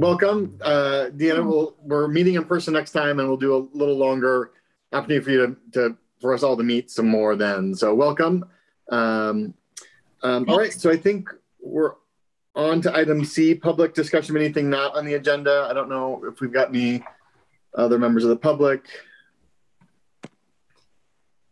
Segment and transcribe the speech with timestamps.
[0.00, 0.58] welcome.
[0.62, 4.52] Uh, Deanna, we'll, we're meeting in person next time and we'll do a little longer
[4.92, 7.74] opportunity for you to, to for us all to meet some more then.
[7.74, 8.46] So welcome.
[8.90, 9.52] Um,
[10.22, 11.28] um, all right, so I think
[11.60, 11.92] we're
[12.54, 15.66] on to item C, public discussion of anything not on the agenda.
[15.70, 17.04] I don't know if we've got any
[17.74, 18.86] other members of the public.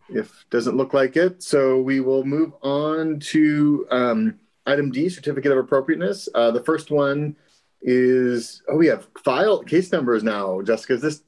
[0.08, 5.53] If doesn't look like it, so we will move on to um, item D, certificate
[5.53, 6.30] of appropriateness.
[6.35, 7.36] Uh, the first one
[7.81, 10.95] is oh we have file case numbers now, Jessica.
[10.95, 11.23] Is this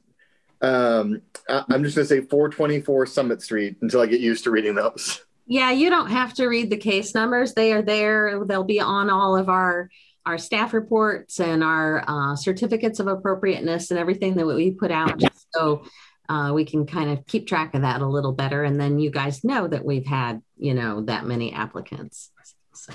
[0.63, 4.51] um, I, I'm just going to say 424 Summit Street until I get used to
[4.51, 5.23] reading those.
[5.47, 7.55] Yeah, you don't have to read the case numbers.
[7.55, 8.45] They are there.
[8.45, 9.91] They'll be on all of our
[10.27, 15.21] our staff reports and our uh, certificates of appropriateness and everything that we put out,
[15.55, 15.83] so
[16.29, 18.63] uh, we can kind of keep track of that a little better.
[18.63, 22.31] And then you guys know that we've had, you know, that many applicants.
[22.73, 22.93] So,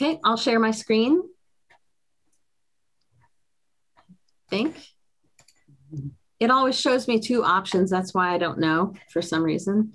[0.00, 1.22] okay, I'll share my screen.
[4.48, 4.76] Think
[6.38, 7.90] it always shows me two options.
[7.90, 9.92] That's why I don't know for some reason.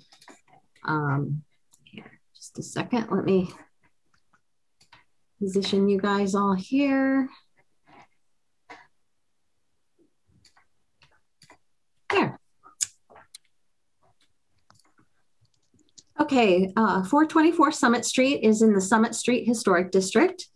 [0.84, 1.42] Um,
[1.84, 3.08] here, just a second.
[3.10, 3.48] Let me
[5.40, 7.28] position you guys all here.
[12.10, 12.38] There.
[16.20, 20.46] Okay, uh, 424 Summit Street is in the Summit Street Historic District.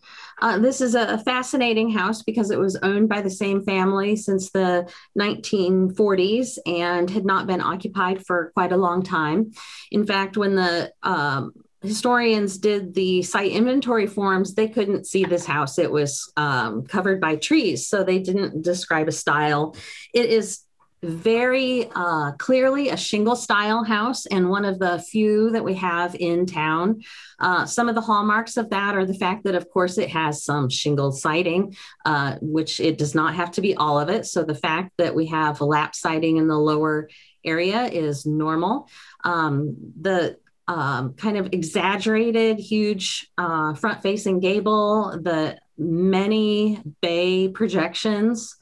[0.41, 4.51] Uh, this is a fascinating house because it was owned by the same family since
[4.51, 9.51] the 1940s and had not been occupied for quite a long time.
[9.91, 15.47] In fact, when the um, historians did the site inventory forms, they couldn't see this
[15.47, 15.79] house.
[15.79, 19.75] It was um, covered by trees, so they didn't describe a style.
[20.13, 20.66] It is
[21.07, 26.15] very uh, clearly a shingle style house and one of the few that we have
[26.15, 27.03] in town.
[27.39, 30.45] Uh, some of the hallmarks of that are the fact that, of course, it has
[30.45, 34.27] some shingle siding, uh, which it does not have to be all of it.
[34.27, 37.09] So the fact that we have lap siding in the lower
[37.45, 38.89] area is normal.
[39.25, 48.57] Um, the um, kind of exaggerated, huge uh, front facing gable, the many bay projections.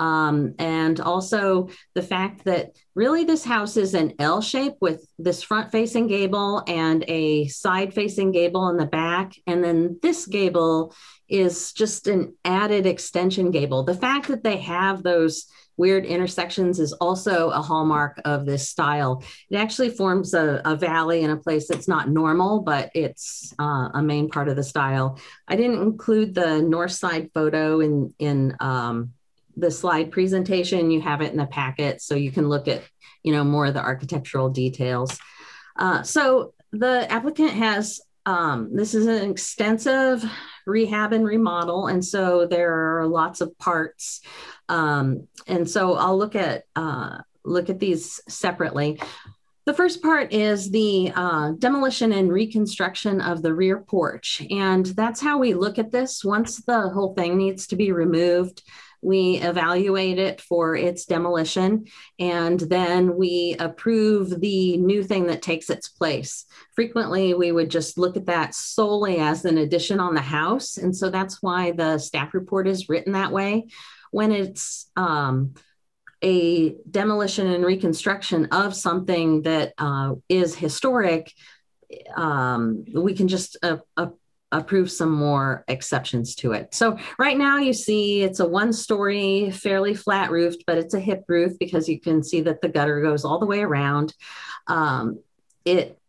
[0.00, 5.42] Um, and also the fact that really this house is an L shape with this
[5.42, 9.34] front facing gable and a side facing gable in the back.
[9.46, 10.94] And then this gable
[11.28, 13.84] is just an added extension gable.
[13.84, 15.46] The fact that they have those
[15.76, 19.22] weird intersections is also a hallmark of this style.
[19.50, 23.88] It actually forms a, a valley in a place that's not normal, but it's uh,
[23.94, 25.18] a main part of the style.
[25.48, 29.12] I didn't include the north side photo in, in um,
[29.60, 30.90] the slide presentation.
[30.90, 32.82] You have it in the packet, so you can look at,
[33.22, 35.18] you know, more of the architectural details.
[35.76, 40.24] Uh, so the applicant has, um, this is an extensive
[40.66, 44.20] rehab and remodel, and so there are lots of parts.
[44.68, 49.00] Um, and so I'll look at, uh, look at these separately.
[49.66, 54.42] The first part is the uh, demolition and reconstruction of the rear porch.
[54.50, 56.24] And that's how we look at this.
[56.24, 58.62] Once the whole thing needs to be removed,
[59.02, 61.86] we evaluate it for its demolition,
[62.18, 66.44] and then we approve the new thing that takes its place.
[66.74, 70.76] Frequently, we would just look at that solely as an addition on the house.
[70.76, 73.68] And so that's why the staff report is written that way.
[74.10, 75.54] When it's um,
[76.22, 81.32] a demolition and reconstruction of something that uh, is historic,
[82.16, 84.08] um, we can just uh, uh,
[84.52, 86.74] approve some more exceptions to it.
[86.74, 91.00] So right now you see it's a one story, fairly flat roofed, but it's a
[91.00, 94.14] hip roof because you can see that the gutter goes all the way around.
[94.66, 95.20] Um,
[95.64, 96.00] it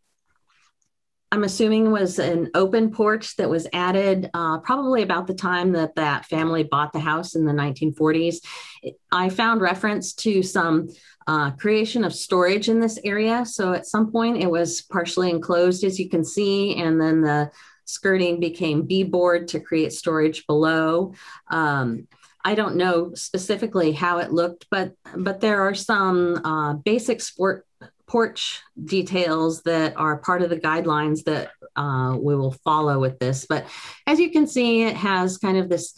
[1.34, 5.96] I'm assuming was an open porch that was added uh, probably about the time that
[5.96, 8.40] that family bought the house in the 1940s.
[9.13, 10.90] I found reference to some
[11.28, 13.46] uh, creation of storage in this area.
[13.46, 17.50] So at some point it was partially enclosed, as you can see, and then the
[17.91, 21.13] skirting became beadboard to create storage below.
[21.49, 22.07] Um,
[22.43, 27.65] I don't know specifically how it looked, but but there are some uh, basic sport
[28.07, 33.45] porch details that are part of the guidelines that uh, we will follow with this.
[33.45, 33.65] But
[34.05, 35.93] as you can see, it has kind of this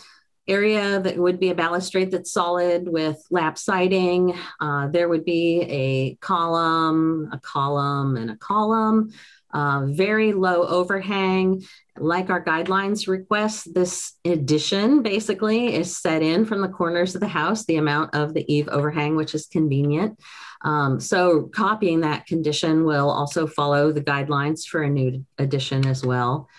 [0.48, 4.38] area that would be a balustrade that's solid with lap siding.
[4.60, 9.12] Uh, there would be a column, a column, and a column.
[9.54, 11.64] Uh, very low overhang.
[11.96, 17.28] Like our guidelines request, this addition basically is set in from the corners of the
[17.28, 20.20] house, the amount of the eave overhang, which is convenient.
[20.64, 26.04] Um, so copying that condition will also follow the guidelines for a new addition as
[26.04, 26.50] well.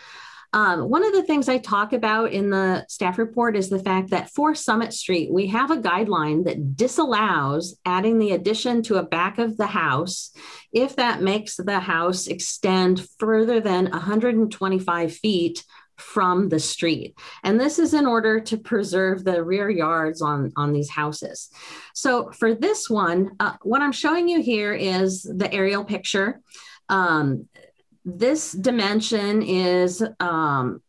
[0.55, 4.11] Um, one of the things I talk about in the staff report is the fact
[4.11, 9.03] that for Summit Street, we have a guideline that disallows adding the addition to a
[9.03, 10.31] back of the house
[10.73, 15.65] if that makes the house extend further than 125 feet
[15.97, 17.19] from the street.
[17.43, 21.51] And this is in order to preserve the rear yards on, on these houses.
[21.95, 26.41] So for this one, uh, what I'm showing you here is the aerial picture.
[26.89, 27.49] Um,
[28.05, 30.83] this dimension is um,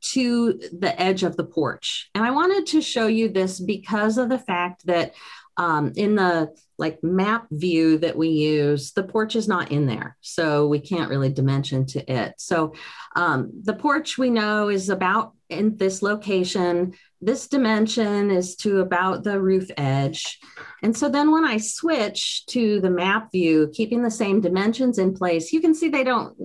[0.00, 2.10] to the edge of the porch.
[2.14, 5.14] And I wanted to show you this because of the fact that
[5.56, 10.16] um, in the like map view that we use, the porch is not in there.
[10.20, 12.34] So we can't really dimension to it.
[12.38, 12.74] So
[13.14, 16.94] um, the porch we know is about in this location.
[17.24, 20.38] This dimension is to about the roof edge.
[20.82, 25.14] And so then when I switch to the map view, keeping the same dimensions in
[25.14, 26.36] place, you can see they don't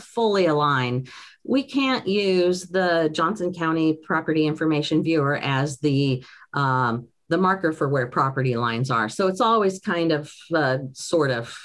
[0.00, 1.08] fully align.
[1.42, 6.24] We can't use the Johnson County Property Information Viewer as the
[6.54, 9.08] um, the marker for where property lines are.
[9.08, 11.56] So it's always kind of uh, sort of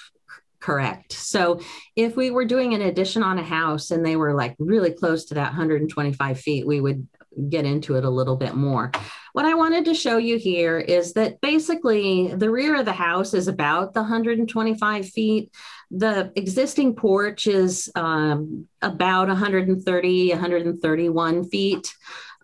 [0.59, 1.13] correct.
[1.13, 1.59] So
[1.95, 5.25] if we were doing an addition on a house and they were like really close
[5.25, 7.07] to that 125 feet, we would
[7.49, 8.91] get into it a little bit more.
[9.33, 13.33] What I wanted to show you here is that basically the rear of the house
[13.33, 15.51] is about the 125 feet.
[15.91, 21.93] The existing porch is um, about 130, 131 feet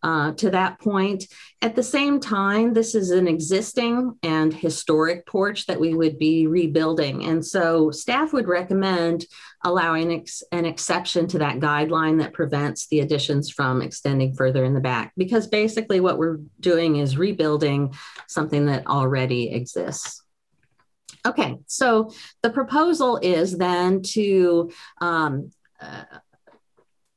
[0.04, 1.26] uh, to that point.
[1.62, 6.48] At the same time, this is an existing and historic porch that we would be
[6.48, 7.24] rebuilding.
[7.24, 9.26] And so staff would recommend
[9.64, 14.74] allowing ex- an exception to that guideline that prevents the additions from extending further in
[14.74, 17.94] the back, because basically what we're doing is rebuilding
[18.28, 20.24] something that already exists.
[21.26, 22.12] Okay, so
[22.42, 26.06] the proposal is then to um, uh,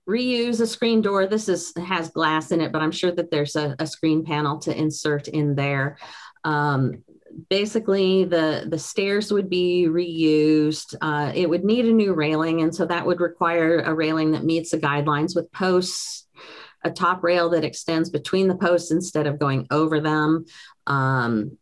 [0.06, 1.26] reuse a screen door.
[1.26, 4.58] This is has glass in it, but I'm sure that there's a, a screen panel
[4.58, 5.96] to insert in there.
[6.44, 7.04] Um,
[7.48, 10.94] basically, the the stairs would be reused.
[11.00, 14.44] Uh, it would need a new railing, and so that would require a railing that
[14.44, 16.26] meets the guidelines with posts,
[16.84, 20.46] a top rail that extends between the posts instead of going over them.
[20.86, 21.56] Um,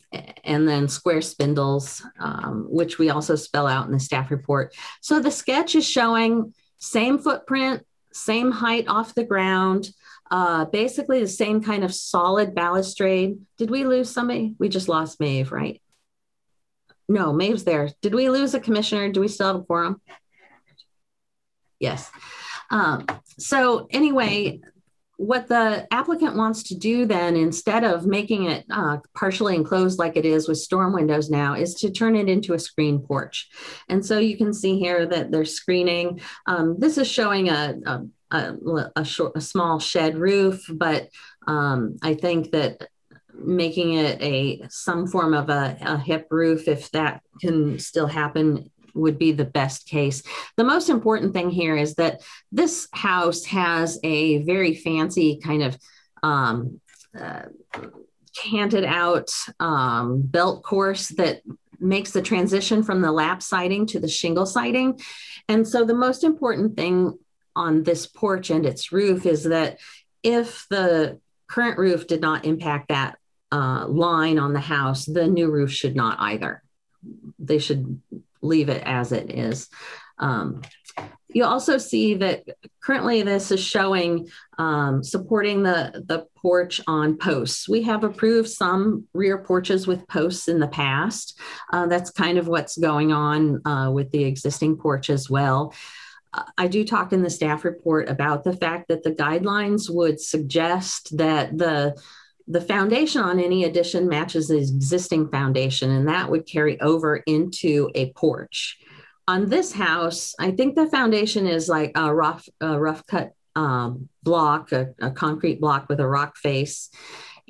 [0.44, 4.74] and then square spindles, um, which we also spell out in the staff report.
[5.00, 9.90] So the sketch is showing same footprint, same height off the ground,
[10.32, 13.36] uh, basically the same kind of solid balustrade.
[13.58, 14.54] Did we lose somebody?
[14.58, 15.80] We just lost Maeve, right?
[17.06, 17.90] No, Maeve's there.
[18.00, 19.12] Did we lose a commissioner?
[19.12, 20.00] Do we still have a quorum?
[21.78, 22.10] Yes.
[22.70, 23.04] Um,
[23.38, 24.62] so anyway,
[25.18, 30.16] what the applicant wants to do then, instead of making it uh, partially enclosed like
[30.16, 33.50] it is with storm windows now, is to turn it into a screen porch.
[33.90, 36.22] And so you can see here that they're screening.
[36.46, 38.00] Um, this is showing a, a,
[38.32, 41.08] a, a, short, a small shed roof, but
[41.46, 42.88] um, I think that
[43.34, 48.70] making it a some form of a, a hip roof, if that can still happen,
[48.94, 50.22] would be the best case.
[50.56, 52.20] The most important thing here is that
[52.50, 55.78] this house has a very fancy kind of
[56.22, 56.80] um,
[57.18, 57.42] uh,
[58.36, 59.30] canted out
[59.60, 61.42] um, belt course that
[61.78, 65.00] makes the transition from the lap siding to the shingle siding.
[65.48, 67.18] And so the most important thing
[67.54, 69.78] on this porch and its roof is that
[70.22, 73.18] if the current roof did not impact that
[73.50, 76.62] uh, line on the house, the new roof should not either.
[77.38, 78.00] They should
[78.40, 79.68] leave it as it is.
[80.18, 80.62] Um,
[81.28, 82.44] you also see that
[82.82, 84.28] currently this is showing
[84.58, 87.68] um, supporting the, the porch on posts.
[87.68, 91.38] We have approved some rear porches with posts in the past.
[91.72, 95.74] Uh, that's kind of what's going on uh, with the existing porch as well.
[96.56, 101.16] I do talk in the staff report about the fact that the guidelines would suggest
[101.18, 102.00] that the
[102.48, 107.90] the foundation on any addition matches the existing foundation, and that would carry over into
[107.94, 108.78] a porch.
[109.28, 114.08] On this house, I think the foundation is like a rough, a rough cut um,
[114.24, 116.90] block, a, a concrete block with a rock face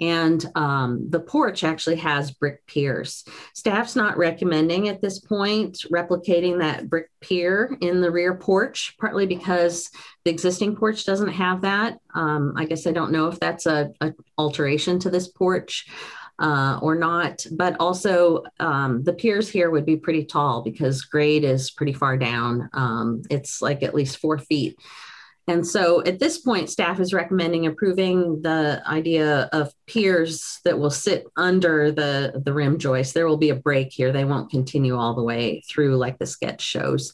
[0.01, 3.25] and um, the porch actually has brick piers.
[3.55, 9.27] Staff's not recommending at this point replicating that brick pier in the rear porch, partly
[9.27, 9.91] because
[10.25, 11.99] the existing porch doesn't have that.
[12.15, 15.87] Um, I guess I don't know if that's a, a alteration to this porch.
[16.39, 21.45] Uh, or not, but also um, the piers here would be pretty tall because grade
[21.45, 22.69] is pretty far down.
[22.73, 24.77] Um, it's like at least four feet
[25.49, 30.91] And so at this point, staff is recommending approving the idea of piers that will
[30.91, 33.13] sit under the, the rim joist.
[33.13, 34.13] There will be a break here.
[34.13, 37.13] They won't continue all the way through like the sketch shows.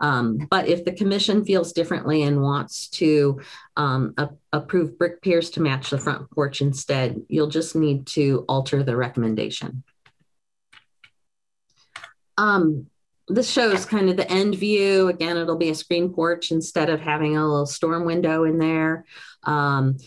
[0.00, 3.40] Um, but if the commission feels differently and wants to
[3.76, 8.44] um, a- approve brick piers to match the front porch instead, you'll just need to
[8.48, 9.84] alter the recommendation.
[12.36, 12.86] Um,
[13.28, 15.08] this shows kind of the end view.
[15.08, 19.04] Again, it'll be a screen porch instead of having a little storm window in there.
[19.44, 19.98] Um,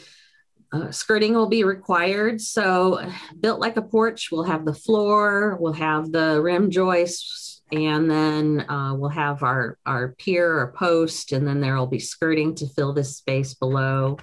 [0.73, 2.39] uh, skirting will be required.
[2.39, 3.05] So,
[3.39, 8.61] built like a porch, we'll have the floor, we'll have the rim joists, and then
[8.69, 12.67] uh, we'll have our, our pier or post, and then there will be skirting to
[12.67, 14.17] fill this space below.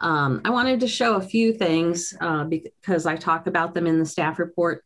[0.00, 3.98] Um, I wanted to show a few things uh, because I talk about them in
[3.98, 4.84] the staff report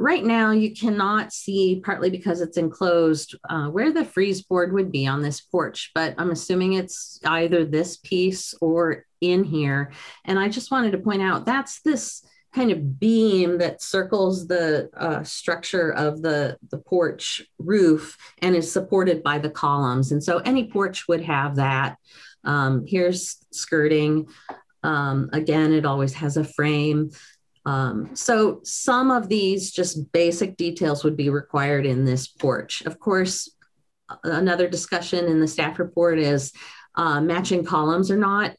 [0.00, 4.90] right now you cannot see partly because it's enclosed uh, where the frieze board would
[4.90, 9.92] be on this porch but i'm assuming it's either this piece or in here.
[10.24, 14.90] And i just wanted to point out that's this kind of beam that circles the
[14.96, 20.10] uh, structure of the, the porch roof and is supported by the columns.
[20.10, 21.96] And so any porch would have that.
[22.42, 24.26] Um, here's skirting.
[24.82, 27.10] Um, again it always has a frame
[27.66, 32.82] um, so some of these just basic details would be required in this porch.
[32.86, 33.50] Of course,
[34.24, 36.52] another discussion in the staff report is
[36.94, 38.56] uh, matching columns or not.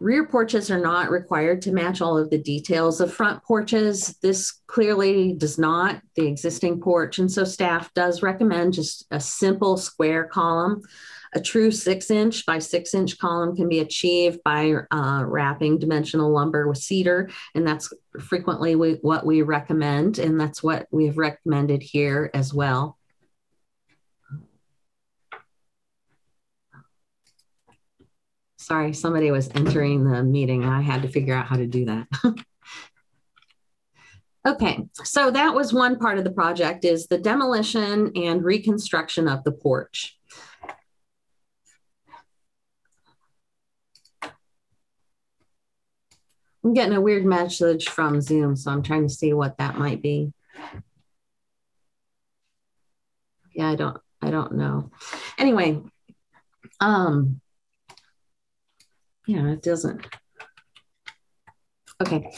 [0.00, 4.16] Rear porches are not required to match all of the details of front porches.
[4.22, 7.18] This clearly does not, the existing porch.
[7.18, 10.82] And so staff does recommend just a simple square column.
[11.36, 16.30] A true six inch by six inch column can be achieved by uh, wrapping dimensional
[16.30, 21.82] lumber with cedar, and that's frequently we, what we recommend, and that's what we've recommended
[21.82, 22.98] here as well.
[28.56, 30.64] Sorry, somebody was entering the meeting.
[30.64, 32.06] I had to figure out how to do that.
[34.46, 39.42] Okay, so that was one part of the project is the demolition and reconstruction of
[39.42, 40.18] the porch.
[46.64, 50.00] I'm getting a weird message from Zoom, so I'm trying to see what that might
[50.00, 50.32] be.
[53.54, 54.90] Yeah, I don't I don't know.
[55.38, 55.82] Anyway,
[56.80, 57.40] um
[59.26, 60.06] yeah, it doesn't.
[62.02, 62.28] Okay,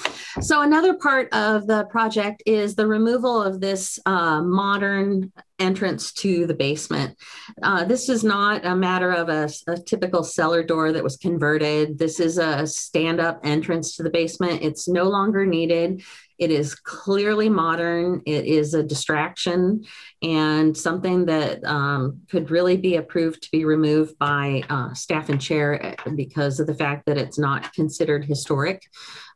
[0.42, 6.46] so another part of the project is the removal of this uh, modern entrance to
[6.46, 7.16] the basement.
[7.62, 11.98] Uh, this is not a matter of a, a, typical cellar door that was converted.
[11.98, 14.62] This is a stand up entrance to the basement.
[14.62, 16.02] It's no longer needed.
[16.38, 18.20] It is clearly modern.
[18.26, 19.84] It is a distraction
[20.22, 25.40] and something that um, could really be approved to be removed by uh, staff and
[25.40, 28.82] chair eh, because of the fact that it's not considered historic.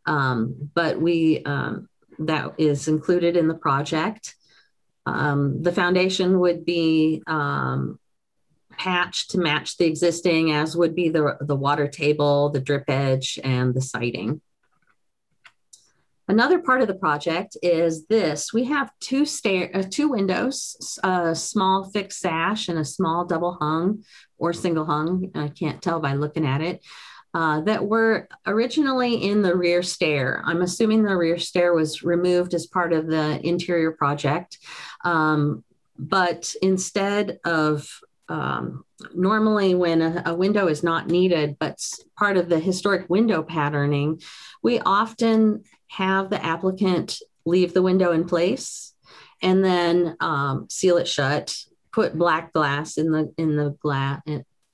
[0.07, 1.89] Um, but we, um,
[2.21, 4.35] that is included in the project.
[5.07, 7.99] Um, the foundation would be um,
[8.79, 13.39] patched to match the existing, as would be the, the water table, the drip edge,
[13.43, 14.41] and the siding.
[16.29, 18.53] Another part of the project is this.
[18.53, 23.59] We have two stair, uh, two windows, a small fixed sash and a small double
[23.61, 24.05] hung
[24.39, 25.33] or single hung.
[25.35, 26.85] I can't tell by looking at it
[27.33, 30.43] uh, that were originally in the rear stair.
[30.45, 34.59] I'm assuming the rear stair was removed as part of the interior project.
[35.05, 35.65] Um,
[35.97, 37.89] but instead of
[38.29, 38.85] um,
[39.15, 41.79] normally when a, a, window is not needed, but
[42.17, 44.21] part of the historic window patterning,
[44.63, 48.95] we often have the applicant leave the window in place
[49.43, 51.57] and then um, seal it shut,
[51.93, 54.21] put black glass in the in the glass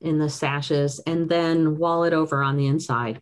[0.07, 3.21] in the sashes and then wall it over on the inside.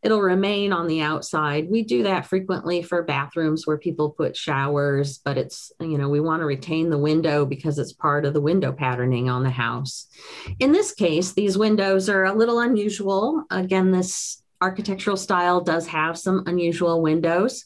[0.00, 1.68] It'll remain on the outside.
[1.68, 6.20] We do that frequently for bathrooms where people put showers, but it's, you know, we
[6.20, 10.06] want to retain the window because it's part of the window patterning on the house.
[10.60, 13.44] In this case, these windows are a little unusual.
[13.50, 17.64] Again, this architectural style does have some unusual windows.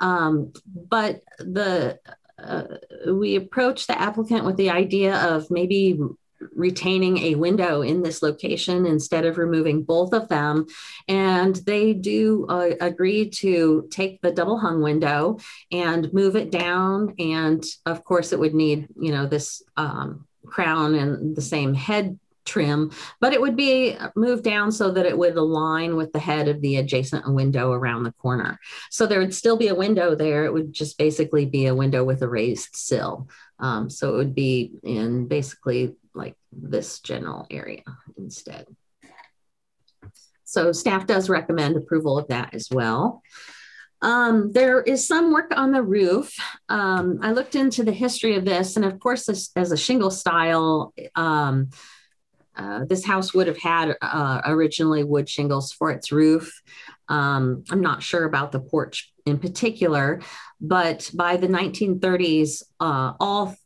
[0.00, 1.98] Um, but the
[2.42, 2.64] uh,
[3.06, 5.98] we approach the applicant with the idea of maybe
[6.54, 10.66] retaining a window in this location instead of removing both of them.
[11.08, 15.38] And they do uh, agree to take the double hung window
[15.70, 17.14] and move it down.
[17.18, 22.18] And of course, it would need, you know, this um, crown and the same head
[22.44, 26.48] trim, but it would be moved down so that it would align with the head
[26.48, 28.58] of the adjacent window around the corner.
[28.90, 30.44] So there would still be a window there.
[30.44, 33.28] It would just basically be a window with a raised sill.
[33.58, 35.94] Um, so it would be in basically
[36.52, 37.82] this general area
[38.16, 38.66] instead.
[40.44, 43.22] So staff does recommend approval of that as well.
[44.02, 46.34] Um, there is some work on the roof.
[46.68, 50.10] Um, I looked into the history of this, and of course, this, as a shingle
[50.10, 51.70] style, um,
[52.56, 56.60] uh, this house would have had uh, originally wood shingles for its roof.
[57.08, 60.20] Um, I'm not sure about the porch in particular,
[60.60, 63.56] but by the 1930s, uh, all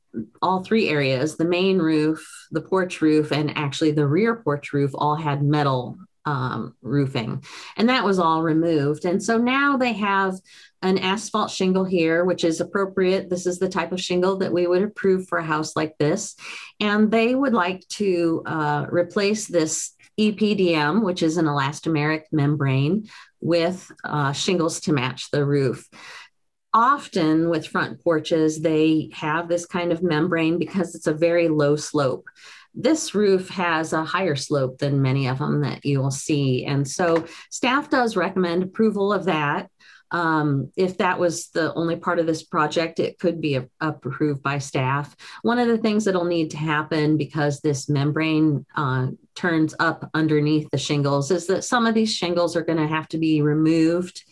[0.43, 4.91] all three areas the main roof, the porch roof, and actually the rear porch roof
[4.95, 7.45] all had metal um, roofing.
[7.77, 9.05] And that was all removed.
[9.05, 10.35] And so now they have
[10.83, 13.31] an asphalt shingle here, which is appropriate.
[13.31, 16.35] This is the type of shingle that we would approve for a house like this.
[16.81, 23.09] And they would like to uh, replace this EPDM, which is an elastomeric membrane,
[23.41, 25.89] with uh, shingles to match the roof
[26.77, 31.75] often with front porches, they have this kind of membrane because it's a very low
[31.75, 32.27] slope.
[32.75, 36.67] This roof has a higher slope than many of them that you will see.
[36.67, 39.71] And so staff does recommend approval of that.
[40.11, 44.43] Um, if that was the only part of this project, it could be a, approved
[44.43, 45.17] by staff.
[45.43, 50.69] One of the things that'll need to happen because this membrane uh, turns up underneath
[50.71, 54.23] the shingles is that some of these shingles are going to have to be removed.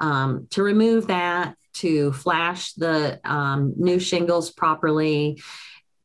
[0.00, 5.40] Um, to remove that, to flash the um, new shingles properly.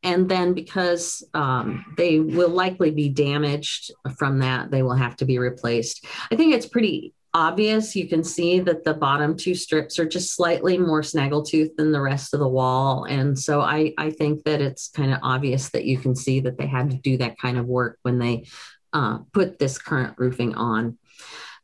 [0.02, 5.26] And then, because um, they will likely be damaged from that, they will have to
[5.26, 6.06] be replaced.
[6.32, 7.96] I think it's pretty obvious.
[7.96, 12.02] You can see that the bottom two strips are just slightly more snaggletooth than the
[12.02, 13.04] rest of the wall.
[13.04, 16.58] And so I, I think that it's kind of obvious that you can see that
[16.58, 18.46] they had to do that kind of work when they
[18.94, 20.98] uh, put this current roofing on.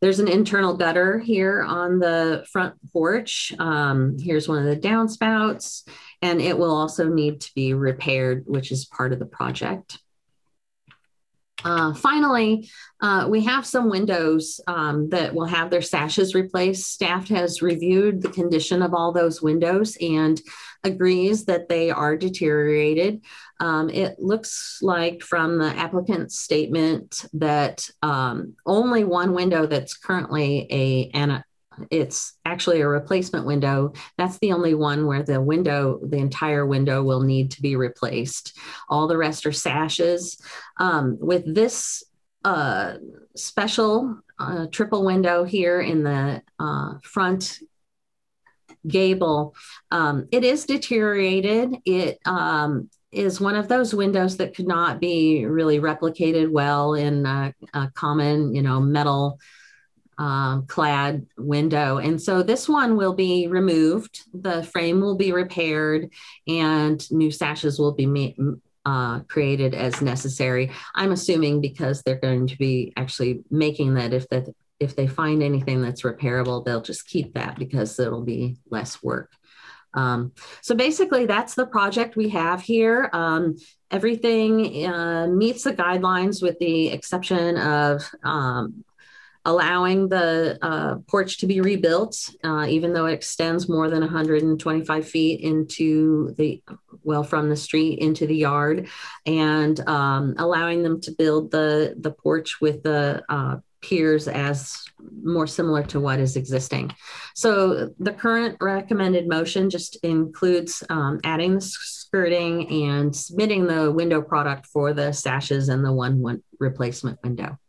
[0.01, 3.53] There's an internal gutter here on the front porch.
[3.59, 5.87] Um, here's one of the downspouts,
[6.21, 9.99] and it will also need to be repaired, which is part of the project.
[11.65, 12.69] Uh, finally,
[13.01, 16.91] uh, we have some windows um, that will have their sashes replaced.
[16.91, 20.39] Staff has reviewed the condition of all those windows and
[20.83, 23.21] agrees that they are deteriorated.
[23.59, 30.67] Um, it looks like from the applicant's statement that um, only one window that's currently
[30.69, 31.43] a, an,
[31.91, 33.93] it's actually a replacement window.
[34.17, 38.57] That's the only one where the window, the entire window will need to be replaced.
[38.89, 40.39] All the rest are sashes.
[40.77, 42.03] Um, with this
[42.43, 42.95] uh,
[43.35, 47.59] special uh, triple window here in the uh, front
[48.87, 49.55] gable,
[49.91, 51.75] um, it is deteriorated.
[51.85, 57.25] It um, is one of those windows that could not be really replicated well in
[57.25, 59.39] a, a common, you know, metal
[60.17, 61.97] um, clad window.
[61.97, 66.09] And so this one will be removed, the frame will be repaired,
[66.47, 68.35] and new sashes will be
[68.85, 70.71] uh, created as necessary.
[70.93, 74.47] I'm assuming because they're going to be actually making that if that
[74.79, 79.31] if they find anything that's repairable, they'll just keep that because it'll be less work.
[79.93, 83.09] Um, so basically, that's the project we have here.
[83.13, 83.55] Um,
[83.89, 88.83] everything uh, meets the guidelines with the exception of um,
[89.45, 95.07] allowing the uh, porch to be rebuilt, uh, even though it extends more than 125
[95.07, 96.61] feet into the,
[97.03, 98.87] well, from the street into the yard,
[99.25, 104.83] and um, allowing them to build the, the porch with the uh, piers as
[105.21, 106.91] more similar to what is existing.
[107.35, 114.21] So the current recommended motion just includes um, adding the skirting and submitting the window
[114.21, 117.59] product for the sashes and the one, one replacement window.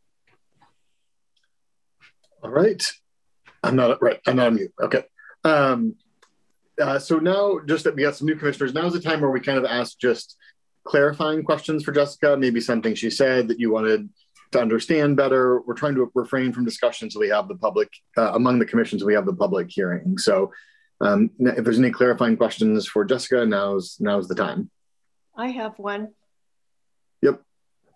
[2.46, 2.80] All right.
[3.64, 4.20] I'm not right.
[4.24, 4.72] I'm not on mute.
[4.80, 5.02] Okay.
[5.42, 5.96] Um,
[6.80, 9.30] uh, so now, just that we got some new commissioners, now is the time where
[9.30, 10.36] we kind of ask just
[10.84, 12.36] clarifying questions for Jessica.
[12.36, 14.08] Maybe something she said that you wanted
[14.52, 15.60] to understand better.
[15.62, 19.02] We're trying to refrain from discussion so we have the public uh, among the commissions.
[19.02, 20.16] We have the public hearing.
[20.18, 20.52] So,
[21.00, 24.70] um, if there's any clarifying questions for Jessica, now's now's the time.
[25.36, 26.12] I have one.
[27.22, 27.42] Yep.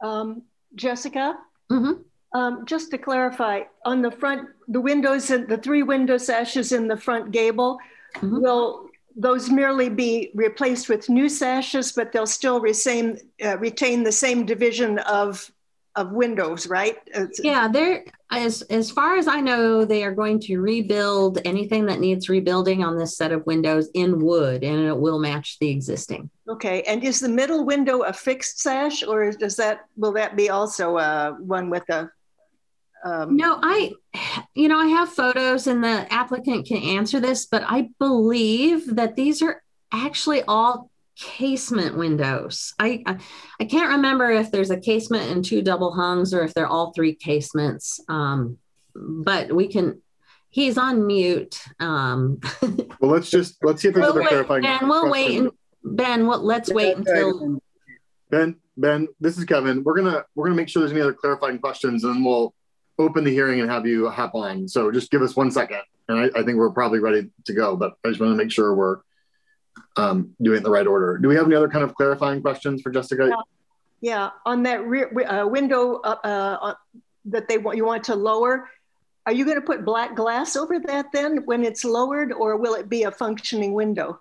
[0.02, 0.42] Um,
[0.74, 1.38] Jessica.
[1.70, 2.02] Mm-hmm.
[2.32, 6.86] Um, just to clarify, on the front, the windows and the three window sashes in
[6.86, 7.78] the front gable,
[8.16, 8.40] mm-hmm.
[8.40, 14.12] will those merely be replaced with new sashes, but they'll still retain, uh, retain the
[14.12, 15.50] same division of
[15.96, 16.96] of windows, right?
[17.42, 21.98] Yeah, they're as as far as I know, they are going to rebuild anything that
[21.98, 26.30] needs rebuilding on this set of windows in wood, and it will match the existing.
[26.48, 30.48] Okay, and is the middle window a fixed sash, or does that will that be
[30.48, 32.10] also uh, one with a
[33.04, 33.92] um, no, I,
[34.54, 39.16] you know, I have photos and the applicant can answer this, but I believe that
[39.16, 42.74] these are actually all casement windows.
[42.78, 43.18] I, I,
[43.60, 46.92] I can't remember if there's a casement and two double hungs or if they're all
[46.92, 48.00] three casements.
[48.08, 48.58] Um,
[48.94, 50.02] but we can.
[50.52, 51.62] He's on mute.
[51.78, 52.40] Um,
[53.00, 54.62] well, let's just let's see if there's we'll other wait, clarifying.
[54.62, 55.38] Ben, we'll wait.
[55.38, 55.50] And,
[55.84, 56.42] ben, what?
[56.42, 57.60] Let's wait until.
[58.30, 59.84] Ben, Ben, this is Kevin.
[59.84, 62.52] We're gonna we're gonna make sure there's any other clarifying questions, and we'll
[63.00, 64.68] open the hearing and have you hop on.
[64.68, 67.76] So just give us one second, and I, I think we're probably ready to go.
[67.76, 68.98] But I just want to make sure we're
[69.96, 71.18] um, doing it in the right order.
[71.18, 73.28] Do we have any other kind of clarifying questions for Jessica?
[73.28, 73.36] Yeah,
[74.00, 74.30] yeah.
[74.46, 76.74] on that rear uh, window uh, uh,
[77.26, 78.68] that they want you want to lower.
[79.26, 82.74] Are you going to put black glass over that then when it's lowered, or will
[82.74, 84.20] it be a functioning window?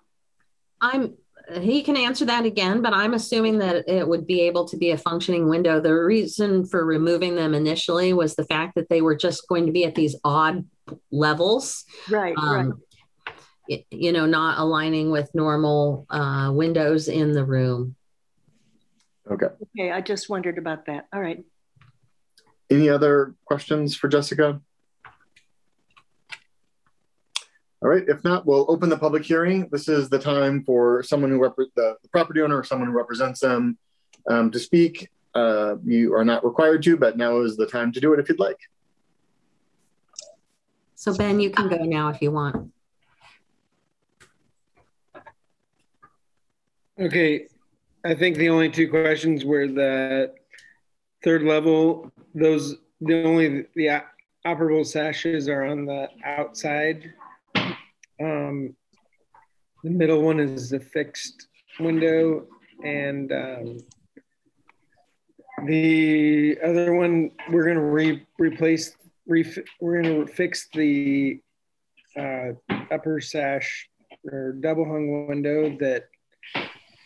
[0.80, 1.14] I'm
[1.58, 4.90] he can answer that again, but I'm assuming that it would be able to be
[4.90, 5.80] a functioning window.
[5.80, 9.72] The reason for removing them initially was the fact that they were just going to
[9.72, 10.64] be at these odd
[11.10, 11.84] levels.
[12.08, 12.80] Right, um,
[13.68, 13.86] right.
[13.90, 17.94] You know, not aligning with normal uh, windows in the room.
[19.30, 19.46] Okay.
[19.78, 21.06] Okay, I just wondered about that.
[21.12, 21.44] All right.
[22.68, 24.60] Any other questions for Jessica?
[27.82, 29.66] All right, if not, we'll open the public hearing.
[29.72, 32.94] This is the time for someone who represents the, the, property owner or someone who
[32.94, 33.78] represents them
[34.28, 35.08] um, to speak.
[35.34, 38.28] Uh, you are not required to, but now is the time to do it if
[38.28, 38.58] you'd like.
[40.94, 42.70] So Ben, you can go now if you want.
[47.00, 47.46] Okay,
[48.04, 50.34] I think the only two questions were the
[51.24, 54.02] third level, those, the only, the
[54.46, 57.14] operable sashes are on the outside
[58.20, 58.76] um,
[59.82, 62.46] the middle one is the fixed window,
[62.84, 63.78] and um,
[65.66, 68.96] the other one we're going to re- replace.
[69.26, 71.40] Re- we're going to fix the
[72.18, 72.52] uh,
[72.90, 73.88] upper sash
[74.30, 76.08] or double hung window that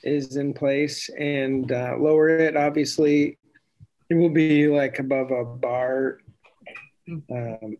[0.02, 2.56] is in place and uh, lower it.
[2.56, 3.38] Obviously,
[4.10, 6.18] it will be like above a bar,
[7.08, 7.76] um,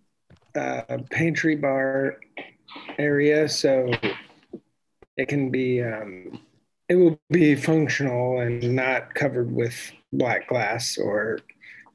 [0.55, 2.19] uh, pantry bar
[2.99, 3.91] area, so
[5.17, 6.41] it can be um,
[6.89, 9.75] it will be functional and not covered with
[10.13, 11.39] black glass or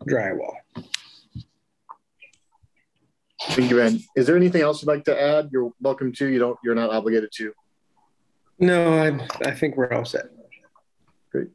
[0.07, 0.55] drywall.
[3.41, 4.01] Thank you, Ben.
[4.15, 5.49] Is there anything else you'd like to add?
[5.51, 6.27] You're welcome to.
[6.27, 6.57] You don't.
[6.63, 7.53] You're not obligated to.
[8.59, 10.25] No, I, I think we're all set.
[11.31, 11.47] Great.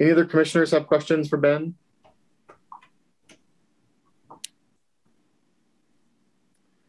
[0.00, 1.74] Any other commissioners have questions for Ben?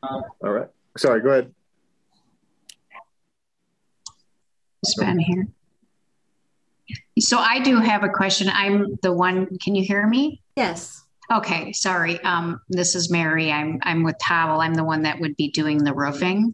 [0.02, 0.70] All right.
[0.98, 1.22] Sorry.
[1.22, 1.54] Go ahead.
[4.98, 5.48] Ben here.
[7.20, 8.50] So I do have a question.
[8.52, 10.42] I'm the one, can you hear me?
[10.56, 11.04] Yes.
[11.32, 12.20] Okay, sorry.
[12.22, 13.52] Um, this is Mary.
[13.52, 14.62] I'm I'm with Towel.
[14.62, 16.54] I'm the one that would be doing the roofing,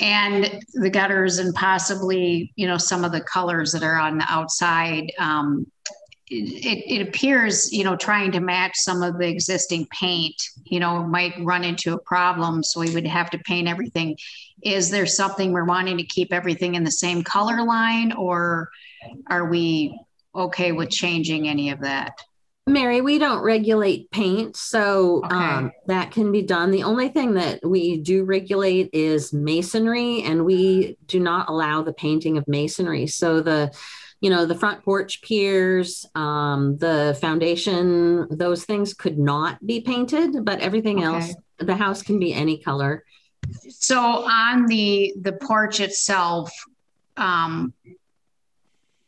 [0.00, 4.24] and the gutters and possibly you know some of the colors that are on the
[4.30, 5.12] outside.
[5.18, 5.70] Um,
[6.28, 11.02] it, it appears you know trying to match some of the existing paint you know
[11.04, 14.16] might run into a problem so we would have to paint everything
[14.62, 18.70] is there something we're wanting to keep everything in the same color line or
[19.28, 19.98] are we
[20.34, 22.20] okay with changing any of that
[22.68, 25.36] Mary, we don't regulate paint, so okay.
[25.36, 26.72] um, that can be done.
[26.72, 31.92] The only thing that we do regulate is masonry, and we do not allow the
[31.92, 33.06] painting of masonry.
[33.06, 33.72] So the
[34.26, 40.44] you know, the front porch piers, um, the foundation, those things could not be painted,
[40.44, 41.06] but everything okay.
[41.06, 43.04] else, the house can be any color.
[43.68, 46.50] So on the the porch itself,
[47.16, 47.72] um,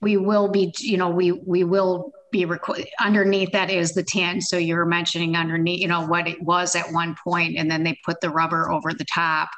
[0.01, 4.41] we will be, you know, we we will be requ- underneath that is the tin.
[4.41, 7.83] So you were mentioning underneath, you know, what it was at one point, and then
[7.83, 9.49] they put the rubber over the top.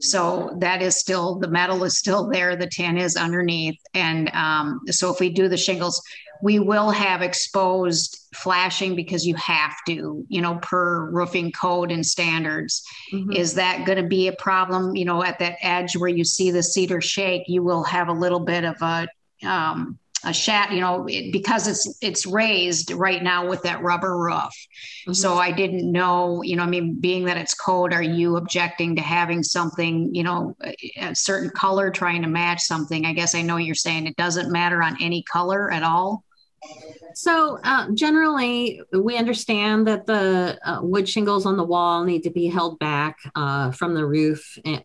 [0.00, 2.56] So that is still the metal is still there.
[2.56, 6.02] The tin is underneath, and um, so if we do the shingles,
[6.42, 12.04] we will have exposed flashing because you have to, you know, per roofing code and
[12.04, 12.84] standards.
[13.12, 13.32] Mm-hmm.
[13.32, 14.96] Is that going to be a problem?
[14.96, 18.12] You know, at that edge where you see the cedar shake, you will have a
[18.12, 19.08] little bit of a
[19.44, 24.16] um, a shat, you know, it, because it's it's raised right now with that rubber
[24.16, 24.34] roof.
[24.34, 25.12] Mm-hmm.
[25.12, 28.96] So I didn't know, you know, I mean, being that it's code, are you objecting
[28.96, 30.56] to having something, you know,
[30.96, 33.04] a certain color trying to match something?
[33.04, 36.24] I guess I know you're saying it doesn't matter on any color at all.
[37.14, 42.30] So uh, generally, we understand that the uh, wood shingles on the wall need to
[42.30, 44.82] be held back uh, from the roof and,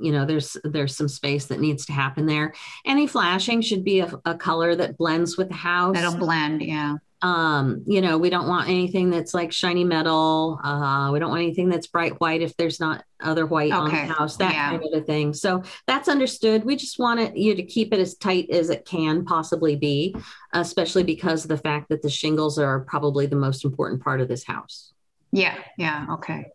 [0.00, 2.52] you know there's there's some space that needs to happen there
[2.84, 6.96] any flashing should be a, a color that blends with the house that'll blend yeah
[7.20, 10.60] Um, you know, we don't want anything that's like shiny metal.
[10.62, 14.14] Uh, we don't want anything that's bright white if there's not other white on the
[14.14, 14.70] house, that yeah.
[14.70, 15.34] kind of a thing.
[15.34, 16.64] So that's understood.
[16.64, 20.14] We just wanted you to keep it as tight as it can possibly be,
[20.52, 24.28] especially because of the fact that the shingles are probably the most important part of
[24.28, 24.92] this house.
[25.32, 26.52] Yeah, yeah, okay.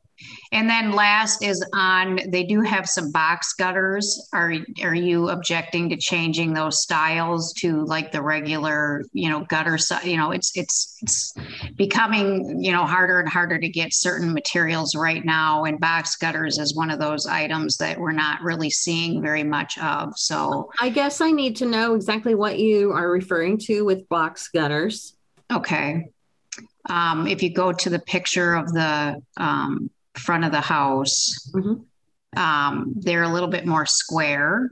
[0.51, 4.29] And then last is on, they do have some box gutters.
[4.33, 9.79] Are, are you objecting to changing those styles to like the regular, you know, gutter,
[9.79, 11.33] si- you know, it's, it's, it's
[11.75, 15.63] becoming, you know, harder and harder to get certain materials right now.
[15.65, 19.77] And box gutters is one of those items that we're not really seeing very much
[19.79, 20.13] of.
[20.17, 24.49] So, I guess I need to know exactly what you are referring to with box
[24.49, 25.15] gutters.
[25.51, 26.09] okay.
[26.89, 31.86] Um, if you go to the picture of the, um, front of the house, Mhm.
[32.38, 34.69] um, they're a little bit more square.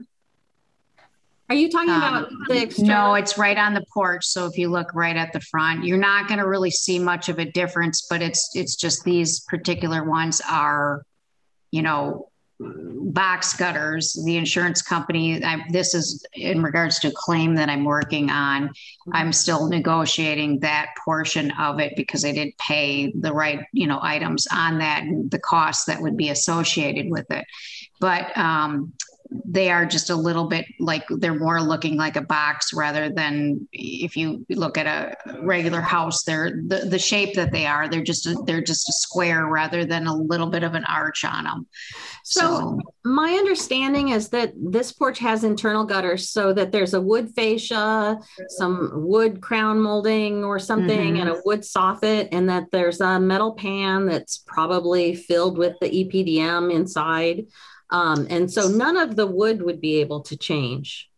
[1.48, 2.88] Are you talking about Um, the external?
[2.88, 4.24] No, it's right on the porch.
[4.24, 7.28] So if you look right at the front, you're not going to really see much
[7.28, 11.02] of a difference, but it's, it's just these particular ones are,
[11.70, 12.28] you know,
[13.12, 14.18] box gutters.
[14.24, 18.70] The insurance company, I, this is in regards to a claim that I'm working on.
[19.12, 23.98] I'm still negotiating that portion of it because I didn't pay the right, you know,
[24.02, 27.44] items on that and the costs that would be associated with it.
[28.00, 28.92] But, um,
[29.44, 33.66] they are just a little bit like they're more looking like a box rather than
[33.72, 38.02] if you look at a regular house they're the, the shape that they are they're
[38.02, 41.44] just a, they're just a square rather than a little bit of an arch on
[41.44, 41.66] them
[42.22, 47.32] So my understanding is that this porch has internal gutters so that there's a wood
[47.34, 48.18] fascia,
[48.48, 51.40] some wood crown molding or something, and a mm-hmm.
[51.44, 57.46] wood soffit, and that there's a metal pan that's probably filled with the EPDM inside.
[57.92, 61.08] Um, and so none of the wood would be able to change.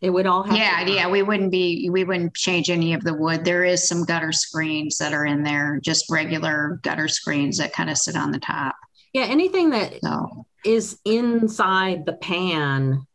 [0.00, 3.14] It would all have yeah yeah we wouldn't be we wouldn't change any of the
[3.14, 7.72] wood there is some gutter screens that are in there just regular gutter screens that
[7.72, 8.74] kind of sit on the top
[9.14, 13.06] yeah, anything that so is inside the pan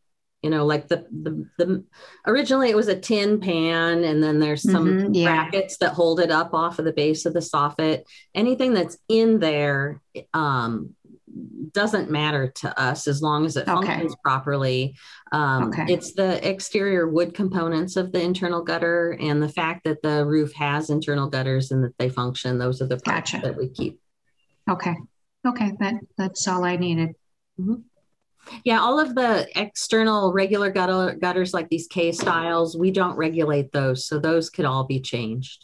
[0.42, 1.84] you know like the the, the
[2.26, 5.44] originally it was a tin pan and then there's some Mhm, yeah.
[5.44, 8.02] brackets that hold it up off of the base of the soffit
[8.34, 10.00] anything that's in there
[10.34, 10.96] um
[11.72, 13.86] doesn't matter to us as long as it Okay.
[13.86, 14.94] functions properly
[15.32, 15.84] um Okay.
[15.88, 20.52] it's the exterior wood components of the internal gutter and the fact that the roof
[20.54, 23.46] has internal gutters and that they function those are the parts Gotcha.
[23.46, 24.00] that we keep
[24.68, 24.94] okay
[25.46, 27.14] okay that that's all i needed
[28.64, 33.70] Yeah, all of the external regular gutter, gutters like these K styles, we don't regulate
[33.70, 34.06] those.
[34.08, 35.62] So those could all be changed.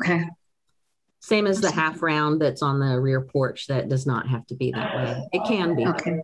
[0.00, 0.24] okay
[1.28, 4.54] Same as the half round that's on the rear porch that does not have to
[4.54, 5.28] be that way.
[5.34, 5.86] It can be.
[5.86, 6.22] okay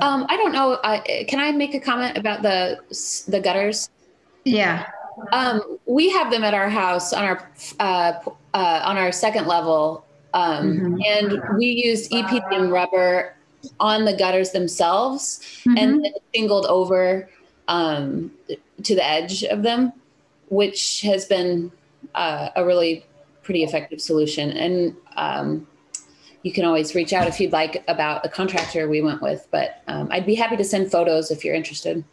[0.00, 0.78] Um, I don't know.
[0.82, 2.78] I, can I make a comment about the
[3.28, 3.90] the gutters?
[4.44, 4.86] yeah
[5.30, 8.12] Um, we have them at our house on our uh,
[8.54, 10.98] uh, on our second level, um, Mhm.
[11.06, 13.34] and we use EPDM rubber
[13.78, 15.78] on the gutters themselves, Mhm.
[15.78, 17.28] and then shingled over
[17.68, 18.30] um,
[18.82, 19.92] to the edge of them,
[20.52, 21.72] which has been
[22.14, 23.06] uh, a really
[23.42, 24.50] pretty effective solution.
[24.50, 25.66] And um,
[26.42, 29.80] you can always reach out if you'd like about a contractor we went with, but
[29.88, 32.04] um, I'd be happy to send photos if you're interested.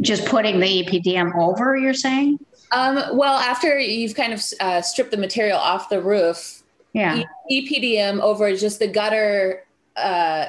[0.00, 2.38] just putting the epdm over you're saying
[2.70, 6.62] Um, well, after you've kind of uh, stripped the material off the roof,
[6.94, 9.64] yeah E- EPDM over just the gutter,
[9.96, 10.46] uh,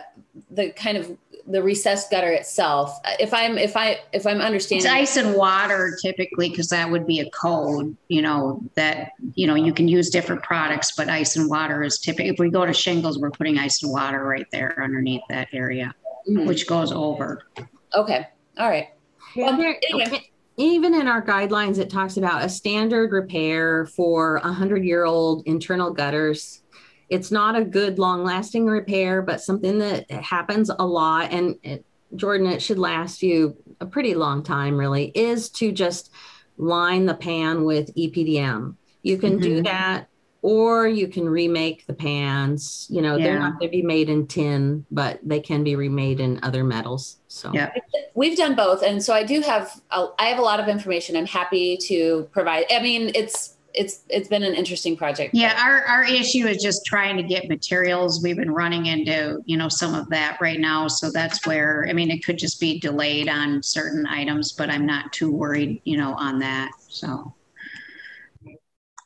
[0.51, 2.97] the kind of the recessed gutter itself.
[3.19, 7.05] If I'm if I if I'm It's understanding, ice and water typically because that would
[7.05, 11.35] be a code, you know, that, you know, you can use different products, but ice
[11.35, 12.31] and water is typical.
[12.31, 15.93] If we go to shingles, we're putting ice and water right there underneath that area,
[16.29, 16.47] Mhm.
[16.47, 17.41] which goes over.
[17.95, 18.25] okay,
[18.57, 18.87] all right.
[19.35, 20.29] Well, There- anyway.
[20.57, 25.43] even in our guidelines, it talks about a standard repair for a hundred year old
[25.45, 26.61] internal gutters.
[27.13, 31.31] It's not a good long lasting repair, but something that happens a lot.
[31.31, 36.11] And it, Jordan, it should last you a pretty long time, really, is to just
[36.57, 38.77] line the pan with EPDM.
[39.03, 39.65] You can do Mhm.
[39.65, 40.07] that,
[40.41, 42.87] or you can remake the pans.
[42.89, 46.19] You know, they're not going to be made in tin, but they can be remade
[46.19, 47.17] in other metals.
[47.27, 47.69] So, Yeah.
[48.15, 51.15] We've done both, and so I do have a, I have a lot of information.
[51.15, 52.65] I'm happy to provide.
[52.71, 55.33] I mean, it's it's it's been an interesting project.
[55.33, 58.21] Yeah, our, our issue is just trying to get materials.
[58.21, 60.87] We've been running into, you know, some of that right now.
[60.87, 64.85] So that's where, I mean, it could just be delayed on certain items, but I'm
[64.85, 66.71] not too worried, you know, on that.
[66.87, 67.33] So,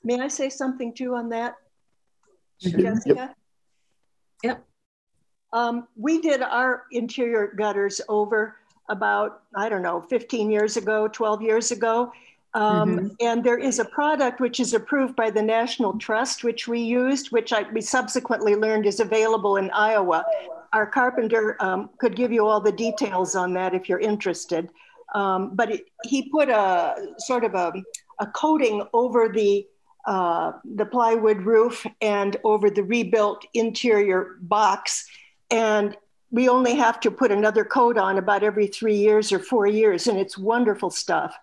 [0.03, 1.55] May I say something too on that?
[2.63, 2.79] Mhm.
[2.79, 3.35] Jessica?
[4.43, 4.65] Yep.
[5.53, 8.55] Um, we did our interior gutters over
[8.89, 12.11] about, I don't know, 15 years ago, 12 years ago.
[12.57, 13.07] Um, mm-hmm.
[13.19, 17.31] And there is a product which is approved by the National Trust, which we used,
[17.31, 20.25] which I, we subsequently learned is available in Iowa.
[20.73, 24.69] Our carpenter um, could give you all the details on that if you're interested.
[25.13, 27.73] Um, but it, he put a sort of a,
[28.19, 29.67] a coating over the
[30.07, 35.05] uh, the plywood roof and over the rebuilt interior box.
[35.51, 35.97] And
[36.31, 40.07] we only have to put another coat on about every three years or four years,
[40.07, 41.35] and it's wonderful stuff.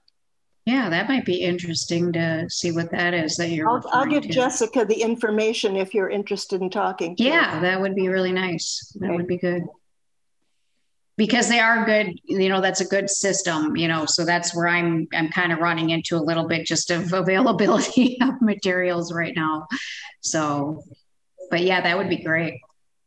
[0.67, 3.69] Yeah, that might be interesting to see what that is that you're.
[3.69, 4.29] I'll, I'll give to.
[4.31, 7.17] Jessica the information if you're interested in talking.
[7.19, 7.61] yeah, her.
[7.61, 8.97] that would be really nice.
[8.99, 9.17] That okay.
[9.17, 9.65] would be good.
[11.17, 14.67] Because they are good, you know, that's a good system, you know, so that's where
[14.67, 19.35] I'm I'm kind of running into a little bit just of availability of materials right
[19.37, 19.69] now.
[20.23, 20.83] So,
[21.51, 22.55] but yeah, that would be great.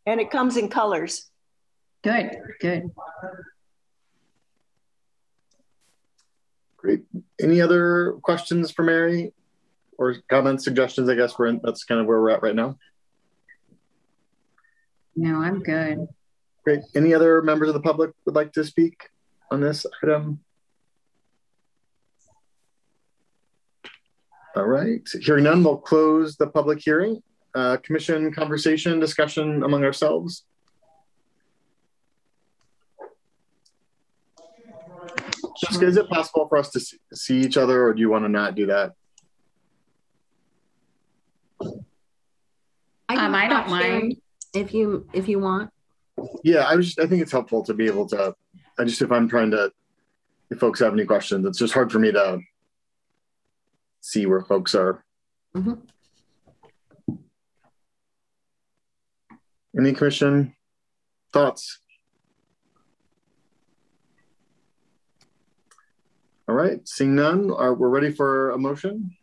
[0.05, 1.29] And it comes in colors.
[2.03, 2.91] Good, good.
[6.87, 7.03] Great.
[7.41, 9.33] Any other questions for Mary
[9.97, 11.09] or comments, suggestions?
[11.09, 12.77] I guess we're in, that's kind of where we're at right now.
[15.13, 16.07] No, I'm good.
[16.63, 16.79] Great.
[16.95, 19.09] Any other members of the public would like to speak
[19.51, 20.39] on this item?
[24.55, 25.05] All right.
[25.21, 27.21] Hearing none, we'll close the public hearing.
[27.53, 30.45] Uh, commission conversation, discussion among ourselves.
[35.59, 36.79] Jessica, is it possible for us to
[37.13, 38.93] see each other, or do you want to not do that?
[43.09, 44.17] I, um, I don't mind
[44.53, 45.71] if you if you want.
[46.43, 46.87] Yeah, I was.
[46.87, 48.35] Just, I think it's helpful to be able to.
[48.77, 49.71] I just if I'm trying to,
[50.49, 52.39] if folks have any questions, it's just hard for me to
[54.01, 55.03] see where folks are.
[55.55, 57.17] Mm -hmm.
[59.77, 60.55] Any commission
[61.31, 61.81] thoughts?
[66.49, 69.17] All right, seeing none, are, we're ready for a motion.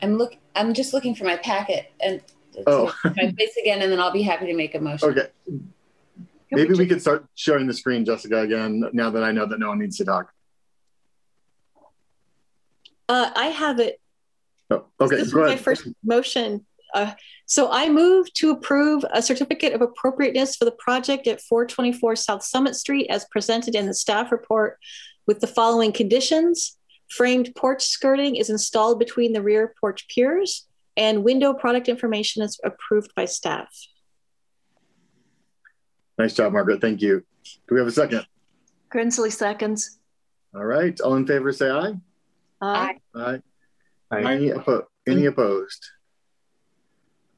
[0.00, 0.34] I'm look.
[0.54, 2.20] I'm just looking for my packet and
[2.66, 2.94] oh.
[3.04, 5.10] my face again, and then I'll be happy to make a motion.
[5.10, 5.28] Okay.
[5.46, 5.72] Can
[6.52, 8.84] Maybe we, we could start showing the screen, Jessica, again.
[8.92, 10.32] Now that I know that no one needs to talk.
[13.08, 14.00] Uh, I have it.
[14.70, 15.16] Oh, okay.
[15.16, 16.66] This is my first motion.
[16.94, 17.12] Uh,
[17.46, 22.42] so I move to approve a certificate of appropriateness for the project at 424 South
[22.42, 24.78] Summit Street as presented in the staff report
[25.26, 26.76] with the following conditions.
[27.10, 32.58] Framed porch skirting is installed between the rear porch piers and window product information is
[32.64, 33.68] approved by staff.
[36.18, 36.80] Nice job, Margaret.
[36.80, 37.24] Thank you.
[37.68, 38.26] Do we have a second?
[38.92, 39.98] Grinsley seconds.
[40.54, 40.98] All right.
[41.00, 41.94] All in favor, say aye.
[42.60, 42.96] Aye.
[43.14, 43.40] Aye.
[44.10, 44.34] aye.
[44.34, 45.84] Any, oppo any opposed?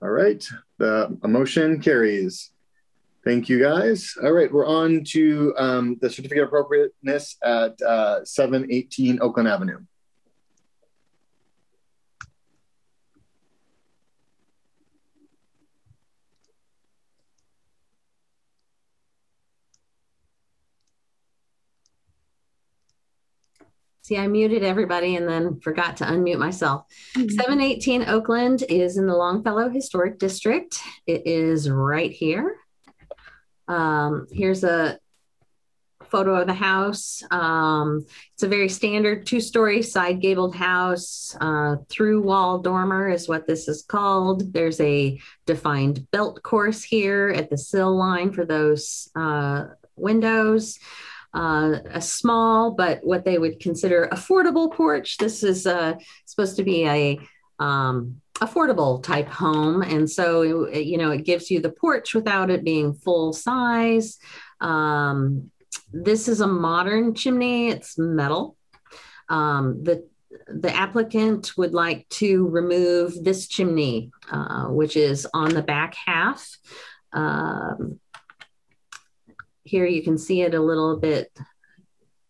[0.05, 2.51] All right, the motion carries.
[3.25, 4.15] Thank you guys.
[4.23, 9.79] All right, we're on to um, the certificate of appropriateness at uh, 718 Oakland Avenue.
[24.05, 26.85] See, I muted everybody and then forgot to unmute myself.
[27.17, 27.31] Mm-hmm.
[27.31, 30.79] 718 Oakland is in the Longfellow Historic District.
[31.07, 32.55] It is right here.
[33.67, 34.99] Um, here's a
[36.11, 37.23] photo of the house.
[37.31, 41.35] Um, it's a very standard two story side gabled house.
[41.41, 44.53] Uh, through wall dormer is what this is called.
[44.53, 50.79] There's a defined belt course here at the sill line for those uh, windows
[51.35, 55.19] uh, a small but what they would consider affordable porch.
[55.19, 55.95] This is uh,
[56.25, 57.21] supposed to be a
[57.59, 62.51] um, affordable type home, and so it, you know it gives you the porch without
[62.51, 64.19] it being full size.
[64.61, 65.51] Um,
[65.93, 67.69] this is a modern chimney.
[67.69, 68.57] It's metal.
[69.29, 70.07] Um, the
[70.49, 76.59] the applicant would like to remove this chimney, uh, which is on the back half.
[77.13, 78.01] Um,
[79.65, 81.31] here you can see it a little bit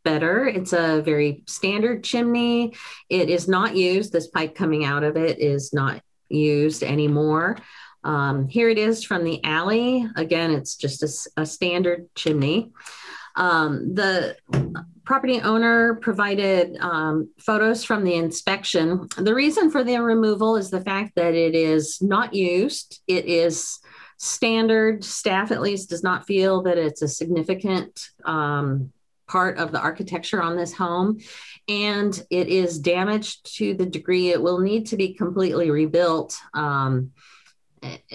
[0.04, 0.46] better.
[0.46, 2.74] It's a very standard chimney.
[3.08, 4.12] It is not used.
[4.12, 7.58] This pipe coming out of it is not used anymore.
[8.04, 10.06] Um, here it is from the alley.
[10.16, 12.72] Again, it's just a, a standard chimney.
[13.34, 14.36] Um, the
[15.04, 19.08] property owner provided um, photos from the inspection.
[19.16, 23.00] The reason for the removal is the fact that it is not used.
[23.08, 23.80] It is
[24.18, 25.04] standard.
[25.04, 28.92] Staff, at least, does not feel that it's a significant um,
[29.26, 31.18] part of the architecture on this home,
[31.68, 37.12] and it is damaged to the degree it will need to be completely rebuilt, um,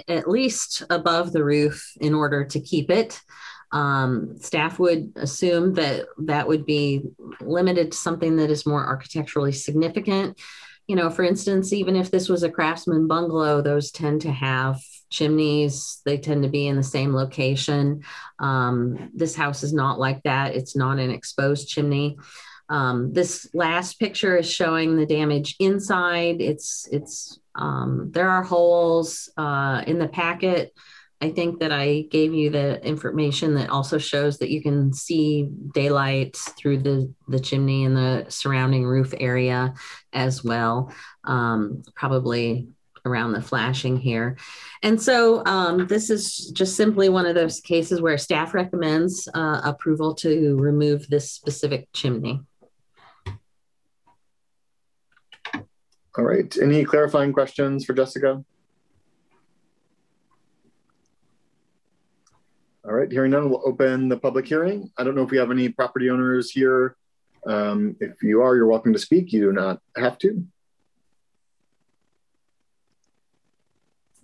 [0.08, 3.20] at least above the roof, in order to keep it.
[3.72, 7.04] Um, staff would assume that that would be
[7.40, 10.40] limited to something that is more architecturally significant.
[10.88, 14.82] You know, for instance, even if this was a craftsman bungalow, those tend to have
[15.10, 16.02] chimneys.
[16.06, 18.04] They tend to be in the same location.
[18.40, 20.56] Um, this house is not like that.
[20.56, 22.18] It's not an exposed chimney.
[22.70, 26.40] Um, this last picture is showing the damage inside.
[26.40, 30.74] It's it's um, there are holes uh, in the packet.
[31.22, 35.50] I think that I gave you the information that also shows that you can see
[35.74, 39.74] daylight through the, the chimney and the surrounding roof area
[40.14, 40.94] as well,
[41.26, 42.70] um, probably
[43.10, 44.38] around the flashing here.
[44.84, 49.62] And so um, this is just simply one of those cases where staff recommends uh,
[49.64, 52.42] approval to remove this specific chimney.
[56.18, 58.44] All right, any clarifying questions for Jessica?
[62.86, 64.92] All right, hearing none, we'll open the public hearing.
[64.98, 66.96] I don't know if we have any property owners here.
[67.46, 69.32] Um, if you are, you're welcome to speak.
[69.32, 70.44] You do not have to.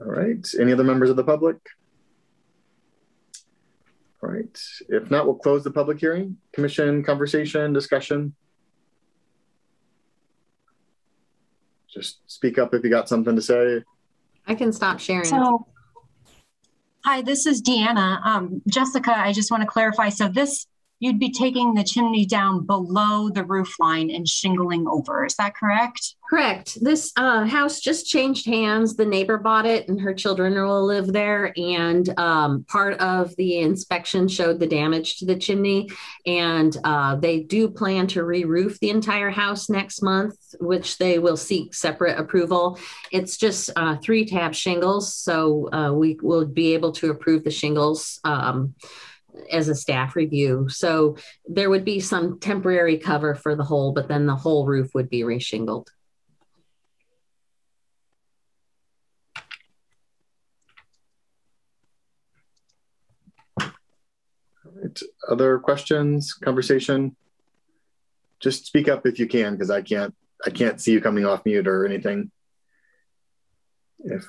[0.01, 1.57] All right, any other members of the public?
[4.21, 6.37] All right, if not, we'll close the public hearing.
[6.53, 8.35] Commission, conversation, discussion.
[11.87, 13.83] Just speak up if you got something to say.
[14.47, 15.25] I can stop sharing.
[15.25, 15.65] So
[17.05, 18.19] Hi, this is Deanna.
[18.25, 20.09] Um, Jessica, I just want to clarify.
[20.09, 20.65] So this,
[20.99, 25.25] you'd be taking the chimney down below the roof line and shingling over.
[25.25, 26.15] Is that correct?
[26.29, 26.77] Correct.
[26.81, 28.95] This uh, house just changed hands.
[28.95, 31.53] The neighbor bought it, and her children will live there.
[31.55, 35.89] And um, part of the inspection showed the damage to the chimney.
[36.25, 41.19] And uh, they do plan to re roof the entire house next month, which they
[41.19, 42.79] will seek separate approval.
[43.11, 45.13] It's just uh, three tab shingles.
[45.13, 48.19] So uh, we will be able to approve the shingles.
[48.23, 48.75] Um,
[49.51, 50.67] as a staff review.
[50.69, 51.17] So
[51.47, 55.09] there would be some temporary cover for the whole, but then the whole roof would
[55.09, 55.87] be reshingled.
[64.85, 64.99] right.
[65.29, 67.15] Other questions, conversation?
[68.39, 70.13] Just speak up if you can, because I can't
[70.45, 72.31] I can't see you coming off mute or anything.
[73.99, 74.27] If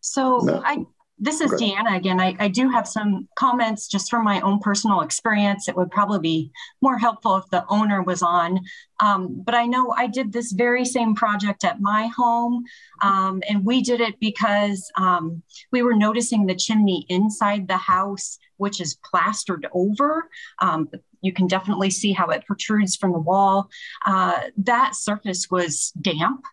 [0.00, 0.62] so no.
[0.64, 0.84] I
[1.22, 1.70] this is okay.
[1.70, 2.20] Deanna again.
[2.20, 5.68] I, I do have some comments just from my own personal experience.
[5.68, 6.50] It would probably be
[6.80, 8.58] more helpful if the owner was on.
[8.98, 12.64] Um, but I know I did this very same project at my home,
[13.02, 18.38] um, and we did it because um, we were noticing the chimney inside the house,
[18.56, 20.28] which is plastered over.
[20.58, 20.88] Um,
[21.20, 23.70] you can definitely see how it protrudes from the wall.
[24.04, 26.44] Uh, that surface was damp.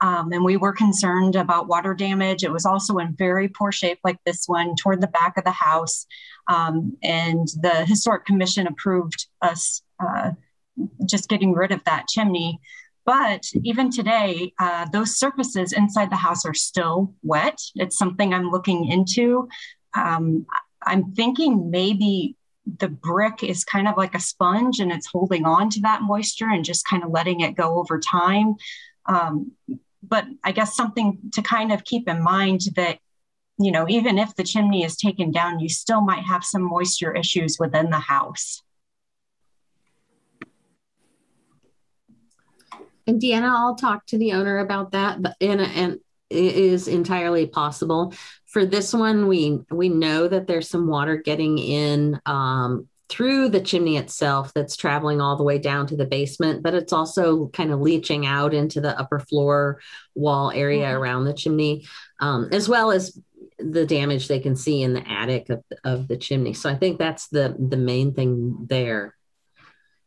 [0.00, 2.42] Um, and we were concerned about water damage.
[2.42, 5.50] It was also in very poor shape, like this one, toward the back of the
[5.50, 6.06] house.
[6.48, 10.32] Um, and the Historic Commission approved us uh,
[11.06, 12.60] just getting rid of that chimney.
[13.04, 17.58] But even today, uh, those surfaces inside the house are still wet.
[17.74, 19.48] It's something I'm looking into.
[19.94, 20.46] Um,
[20.82, 22.36] I'm thinking maybe
[22.78, 26.48] the brick is kind of like a sponge and it's holding on to that moisture
[26.50, 28.54] and just kind of letting it go over time.
[29.06, 29.52] Um,
[30.02, 32.98] but I guess something to kind of keep in mind that,
[33.58, 37.14] you know, even if the chimney is taken down, you still might have some moisture
[37.14, 38.62] issues within the house.
[43.06, 45.98] And Deanna, I'll talk to the owner about that, but and, and
[46.30, 48.14] it is entirely possible.
[48.46, 53.60] For this one, we we know that there's some water getting in um, through the
[53.60, 57.72] chimney itself that's traveling all the way down to the basement, but it's also kind
[57.72, 59.80] of leaching out into the upper floor
[60.14, 60.96] wall area mm-hmm.
[60.96, 61.86] around the chimney,
[62.20, 63.18] um, as well as
[63.58, 66.54] the damage they can see in the attic of, of the chimney.
[66.54, 69.14] So I think that's the the main thing there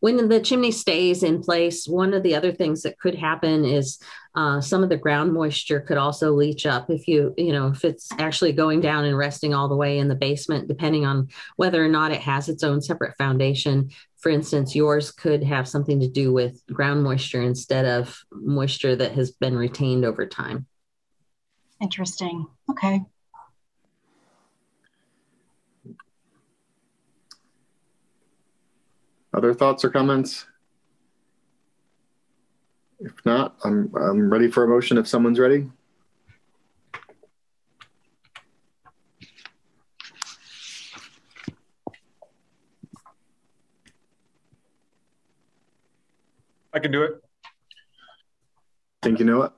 [0.04, 4.00] when the chimney stays in place, one of the other things that could happen is
[4.36, 7.86] uh, some of the ground moisture could also leach up if you, you know, if
[7.86, 11.84] it's actually going down and resting all the way in the basement, depending on whether
[11.84, 13.92] or not it has its own separate foundation.
[14.18, 19.12] For instance, yours could have something to do with ground moisture instead of moisture that
[19.12, 20.66] has been retained over time.
[21.80, 22.48] Interesting.
[22.72, 23.02] Okay.
[29.34, 30.46] Other thoughts or comments?
[33.04, 35.70] If not, I'm, I'm ready for a motion if someone's ready.
[46.74, 47.22] I can do it.
[49.02, 49.52] Thank you, Noah.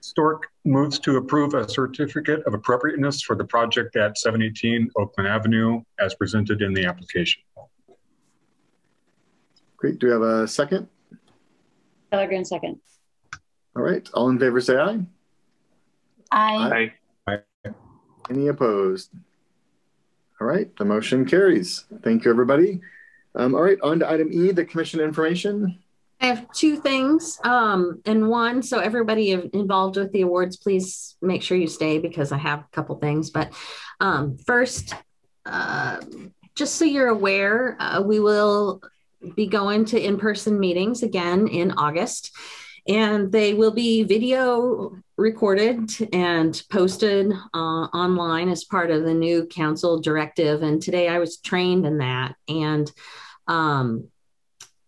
[0.00, 5.82] Stork moves to approve a certificate of appropriateness for the project at 718 Oakland Avenue
[5.98, 7.42] as presented in the application.
[9.76, 9.98] Great.
[9.98, 10.88] Do we have a second?
[12.14, 12.78] Pellegrin, second.
[13.76, 14.08] All right.
[14.14, 15.00] All in favor, say aye.
[16.30, 16.92] Aye.
[17.26, 17.38] Aye.
[18.30, 19.10] Any opposed?
[20.40, 20.74] All right.
[20.76, 21.84] The motion carries.
[22.02, 22.80] Thank you, everybody.
[23.34, 23.80] Um, all right.
[23.82, 25.80] On to item E, the commission information.
[26.20, 27.38] I have two things.
[27.42, 32.30] Um, and one, so everybody involved with the awards, please make sure you stay because
[32.30, 33.30] I have a couple things.
[33.30, 33.52] But
[34.00, 34.94] um, first,
[35.44, 36.00] uh,
[36.54, 38.80] just so you're aware, uh, we will
[39.36, 42.32] be going to in person meetings again in August.
[42.86, 49.46] And they will be video recorded and posted uh, online as part of the new
[49.46, 50.62] council directive.
[50.62, 52.34] And today I was trained in that.
[52.46, 52.90] And
[53.46, 54.08] um,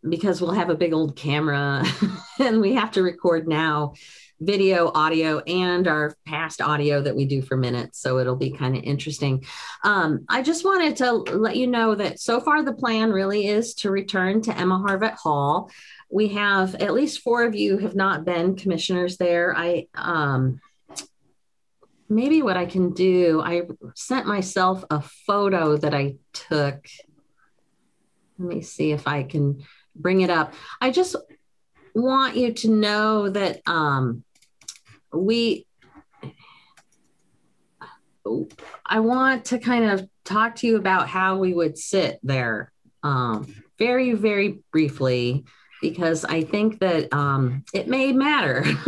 [0.06, 1.84] because we'll have a big old camera
[2.38, 3.94] and we have to record now
[4.40, 8.00] video, audio, and our past audio that we do for minutes.
[8.00, 9.44] So it'll be kind of interesting.
[9.82, 13.74] Um, I just wanted to let you know that so far the plan really is
[13.76, 15.70] to return to Emma Harvat Hall.
[16.10, 19.56] We have at least four of you have not been commissioners there.
[19.56, 20.60] I um,
[22.08, 23.62] maybe what I can do, I
[23.94, 26.86] sent myself a photo that I took.
[28.38, 29.64] Let me see if I can
[29.94, 30.54] bring it up.
[30.80, 31.16] I just
[31.94, 34.22] want you to know that um,
[35.16, 35.66] we,
[38.84, 43.54] I want to kind of talk to you about how we would sit there um,
[43.78, 45.44] very, very briefly,
[45.80, 48.64] because I think that um, it may matter.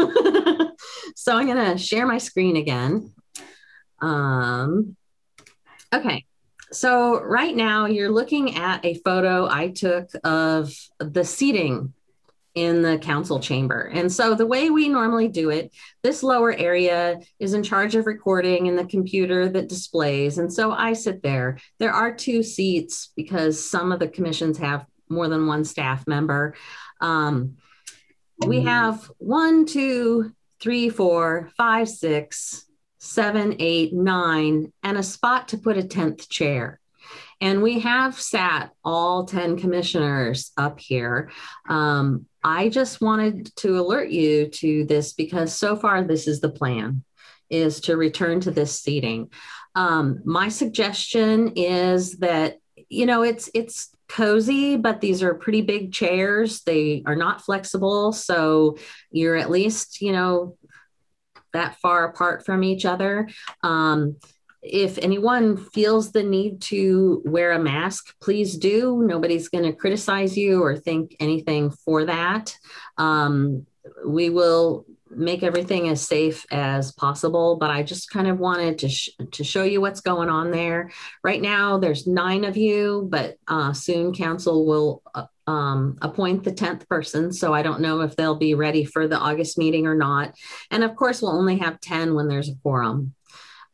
[1.17, 3.13] so I'm going to share my screen again.
[4.01, 4.97] Um,
[5.95, 6.25] okay.
[6.71, 11.95] So right now you're looking at a photo I took of the seating
[12.55, 13.91] in the council chamber.
[13.93, 15.73] And so the way we normally do it,
[16.03, 20.39] this lower area is in charge of recording in the computer that displays.
[20.39, 21.59] And so I sit there.
[21.79, 26.55] There are two seats because some of the commissions have more than one staff member.
[27.01, 27.57] Um,
[28.47, 32.65] we have one, two, three, four, five, six,
[32.99, 36.81] seven, eight, nine, and a spot to put a 10th chair.
[37.41, 41.31] And we have sat all 10 commissioners up here.
[41.69, 46.49] Um, I just wanted to alert you to this because so far this is the
[46.49, 47.05] plan
[47.51, 49.31] is to return to this seating.
[49.75, 52.59] Um, my suggestion is that
[52.89, 58.11] you know it's it's cozy but these are pretty big chairs they are not flexible
[58.11, 58.79] so
[59.11, 60.57] you're at least you know
[61.53, 63.29] that far apart from each other.
[63.63, 64.17] Um,
[64.63, 69.03] if anyone feels the need to wear a mask, please do.
[69.05, 72.57] Nobody's going to criticize you or think anything for that.
[72.97, 73.67] Um,
[74.05, 78.91] we will make everything as safe as possible but i just kind of wanted to
[78.91, 80.91] sh- to show you what's going on there
[81.25, 86.53] right now there's nine of you but uh, soon council will uh, um, appoint the
[86.53, 87.33] 10th person.
[87.33, 90.35] So I don't know if they'll be ready for the August meeting or not.
[90.71, 93.15] And of course, we'll only have 10 when there's a quorum.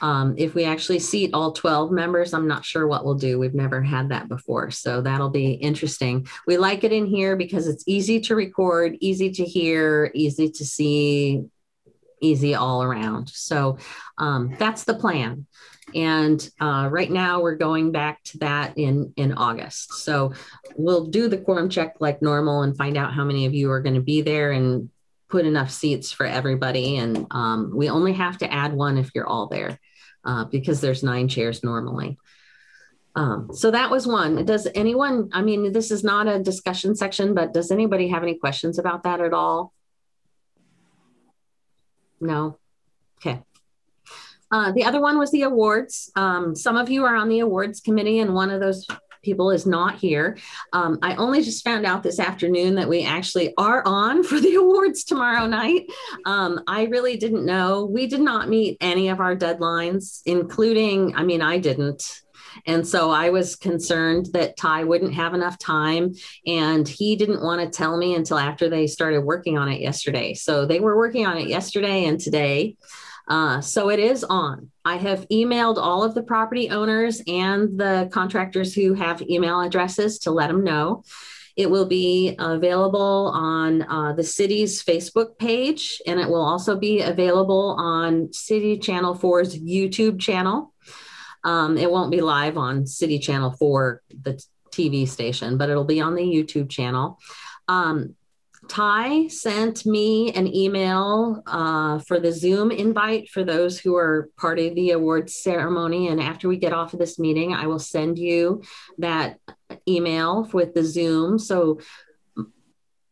[0.05, 3.39] Um, if we actually seat all 12 members, I'm not sure what we'll do.
[3.39, 4.71] We've never had that before.
[4.71, 6.27] So that'll be interesting.
[6.47, 10.65] We like it in here because it's easy to record, easy to hear, easy to
[10.67, 11.47] see,
[12.21, 13.31] easy all around.
[13.31, 13.79] So
[14.19, 15.47] um, that's the plan.
[15.95, 19.95] And uh, right now we're going back to that in, in August.
[19.95, 20.35] So
[20.77, 23.81] we'll do the quorum check like normal and find out how many of you are
[23.81, 24.91] going to be there and
[25.31, 26.99] put enough seats for everybody.
[26.99, 29.79] And um, we only have to add one if you're all there
[30.25, 32.19] uh, because there's nine chairs normally.
[33.17, 34.45] Um, so that was one.
[34.45, 38.35] Does anyone, I mean, this is not a discussion section, but does anybody have any
[38.35, 39.73] questions about that at all?
[42.21, 42.59] No?
[43.19, 43.41] Okay.
[44.51, 46.11] Uh, the other one was the awards.
[46.17, 48.87] Um, some of you are on the awards committee, and one of those
[49.25, 50.39] people is not here.
[50.73, 54.55] Um, I only just found out this afternoon that we actually are on for the
[54.55, 55.87] awards tomorrow night.
[56.27, 57.87] Um, I really didn't know.
[57.87, 62.23] We did not meet any of our deadlines, including, I mean, I didn't.
[62.67, 66.15] And so I was concerned that Ty wouldn't have enough time.
[66.47, 70.35] And he didn't want to tell me until after they started working on it yesterday.
[70.35, 72.77] So they were working on it yesterday and today.
[73.27, 74.71] Uh, so it is on.
[74.85, 80.19] I have emailed all of the property owners and the contractors who have email addresses
[80.21, 81.05] to let them know.
[81.57, 87.01] It will be available on uh, the city's Facebook page, and it will also be
[87.01, 90.75] available on City Channel 4's YouTube channel.
[91.45, 96.01] Um, it won't be live on City Channel 4, the TV station, but it'll be
[96.01, 97.19] on the YouTube channel.
[97.69, 98.17] Um,
[98.69, 104.59] Ty sent me an email uh, for the Zoom invite for those who are part
[104.59, 106.09] of the awards ceremony.
[106.09, 108.63] And after we get off of this meeting, I will send you
[108.99, 109.39] that
[109.89, 111.39] email with the Zoom.
[111.39, 111.81] So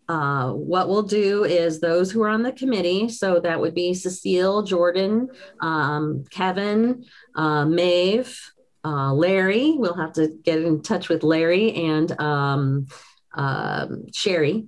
[0.08, 3.94] uh, what we'll do is those who are on the committee, so that would be
[3.94, 5.28] Cecile, Jordan,
[5.60, 8.38] um, Kevin, uh, Maeve,
[8.84, 9.74] uh, Larry.
[9.76, 12.86] We'll have to get in touch with Larry and um,
[13.34, 14.66] um Sherry.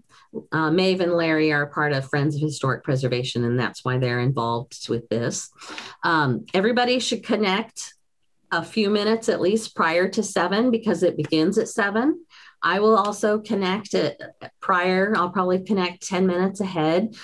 [0.53, 4.21] Uh, Maeve and Larry are part of Friends of Historic Preservation, and that's why they're
[4.21, 5.51] involved with this.
[6.03, 7.95] Um, everybody should connect
[8.51, 12.25] a few minutes at least prior to seven because it begins at seven.
[12.63, 14.21] I will also connect it
[14.61, 15.13] prior.
[15.17, 17.15] I'll probably connect 10 minutes ahead.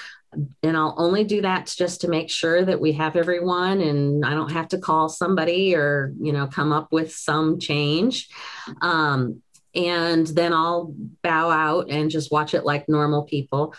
[0.63, 4.31] And I'll only do that just to make sure that we have everyone and I
[4.31, 8.29] don't have to call somebody or, you know, come up with some change.
[8.81, 9.43] Um,
[9.75, 13.75] and then I'll bow out and just watch it like normal people.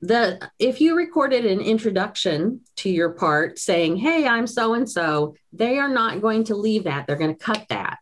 [0.00, 5.34] The if you recorded an introduction to your part saying, "Hey, I'm so and so,"
[5.52, 7.06] they are not going to leave that.
[7.06, 7.98] They're going to cut that.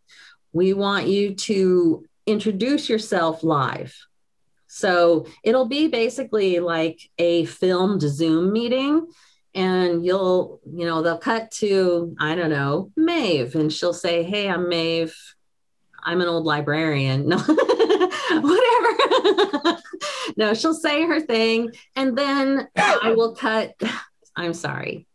[0.53, 3.95] We want you to introduce yourself live.
[4.73, 9.09] So it'll be basically like a filmed Zoom meeting.
[9.53, 14.49] And you'll, you know, they'll cut to, I don't know, Maeve, and she'll say, Hey,
[14.49, 15.17] I'm Maeve.
[16.03, 17.33] I'm an old librarian.
[18.31, 19.79] No, whatever.
[20.37, 21.73] no, she'll say her thing.
[21.97, 23.75] And then I will cut
[24.37, 25.07] I'm sorry.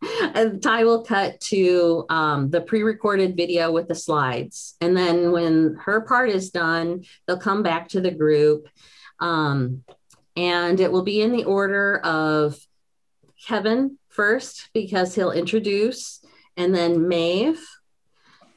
[0.62, 4.76] Ty will cut to um, the pre recorded video with the slides.
[4.82, 8.68] And then when her part is done, they'll come back to the group.
[9.20, 9.84] Um,
[10.36, 12.60] and it will be in the order of
[13.48, 16.24] Kevin first, because he'll introduce,
[16.58, 17.66] and then Maeve.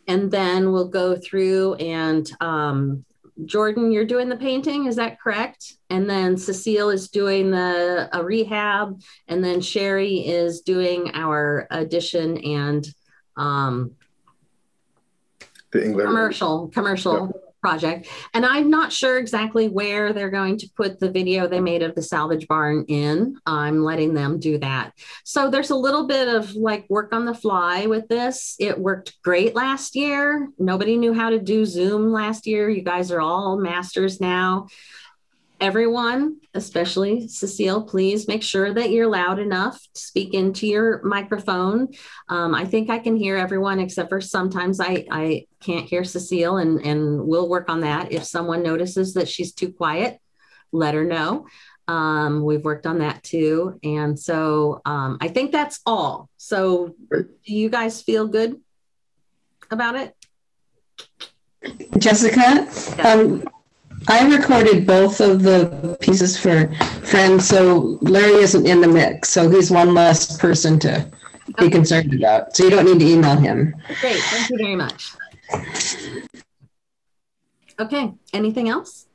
[0.09, 3.05] And then we'll go through and um,
[3.45, 5.75] Jordan, you're doing the painting, is that correct?
[5.91, 12.39] And then Cecile is doing the a rehab, and then Sherry is doing our addition
[12.39, 12.87] and
[13.37, 13.93] um,
[15.71, 16.07] the English.
[16.07, 18.09] commercial commercial project.
[18.35, 21.95] And I'm not sure exactly where they're going to put the video they made of
[21.95, 23.37] the salvage barn in.
[23.47, 24.93] I'm letting them do that.
[25.25, 28.57] So there's a little bit of like work on the fly with this.
[28.59, 30.49] It worked great last year.
[30.59, 32.69] Nobody knew how to do Zoom last year.
[32.69, 34.69] You guys are all masters now
[35.61, 41.89] everyone, especially Cecile, please make sure that you're loud enough to speak into your microphone.
[42.29, 46.59] Um, I think I can hear everyone except for sometimes I, I can't hear Cecile,
[46.59, 48.13] and, and we'll work on that.
[48.13, 50.21] If someone notices that she's too quiet,
[50.73, 51.47] let her know.
[51.89, 53.81] Um, we've worked on that too.
[53.83, 56.29] And so um, I think that's all.
[56.37, 58.61] So do you guys feel good
[59.71, 60.15] about it?
[61.99, 63.09] Jessica, yeah.
[63.09, 63.49] um,
[64.11, 66.73] I recorded both of the pieces for
[67.05, 71.07] friends, so Larry isn't in the mix, so he's one less person to
[71.59, 72.57] be concerned about.
[72.57, 73.75] So you don't need to email him.
[74.01, 75.13] Great, thank you very much.
[77.79, 79.07] Okay, anything else?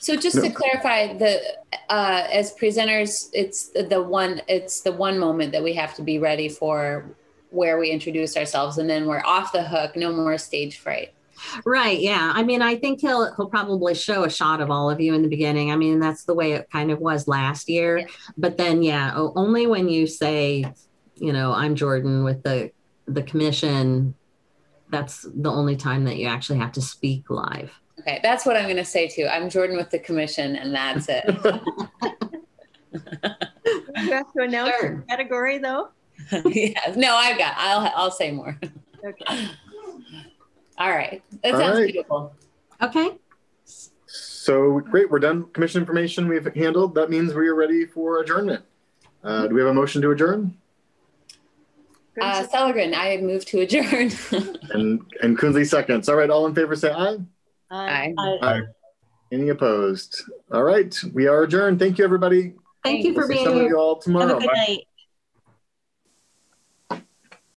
[0.00, 0.42] So just no.
[0.42, 1.40] to clarify, the
[1.88, 6.18] uh, as presenters, it's the one it's the one moment that we have to be
[6.18, 7.04] ready for
[7.50, 9.94] where we introduce ourselves, and then we're off the hook.
[9.94, 11.14] No more stage fright.
[11.64, 12.00] Right.
[12.00, 12.32] Yeah.
[12.34, 15.22] I mean, I think he'll he'll probably show a shot of all of you in
[15.22, 15.70] the beginning.
[15.70, 17.98] I mean, that's the way it kind of was last year.
[17.98, 18.06] Yeah.
[18.36, 20.72] But then, yeah, only when you say,
[21.16, 22.70] you know, I'm Jordan with the
[23.06, 24.14] the commission.
[24.90, 27.72] That's the only time that you actually have to speak live.
[28.00, 29.26] Okay, that's what I'm going to say too.
[29.26, 31.24] I'm Jordan with the commission, and that's it.
[32.92, 35.04] you have to announce sure.
[35.08, 35.90] category, though.
[36.44, 36.94] yeah.
[36.96, 37.54] No, I've got.
[37.56, 38.58] I'll I'll say more.
[39.04, 39.48] Okay.
[40.78, 41.22] All right.
[41.42, 41.92] That sounds right.
[41.92, 42.34] beautiful.
[42.80, 43.10] Okay.
[44.06, 45.10] So great.
[45.10, 45.44] We're done.
[45.52, 46.94] Commission information we've handled.
[46.94, 48.64] That means we are ready for adjournment.
[49.22, 50.56] Uh, do we have a motion to adjourn?
[52.20, 54.10] Uh, Sellergren, I move to adjourn.
[54.70, 56.08] and and Kuenzli seconds.
[56.08, 56.28] All right.
[56.28, 57.18] All in favor say aye.
[57.70, 58.14] Aye.
[58.18, 58.38] Aye.
[58.42, 58.60] aye.
[59.30, 60.22] Any opposed?
[60.52, 60.94] All right.
[61.14, 61.78] We are adjourned.
[61.78, 62.54] Thank you, everybody.
[62.84, 63.68] Thank you for we'll being here.
[63.68, 64.28] you all tomorrow.
[64.28, 64.64] Have a good Bye.
[64.68, 64.86] night.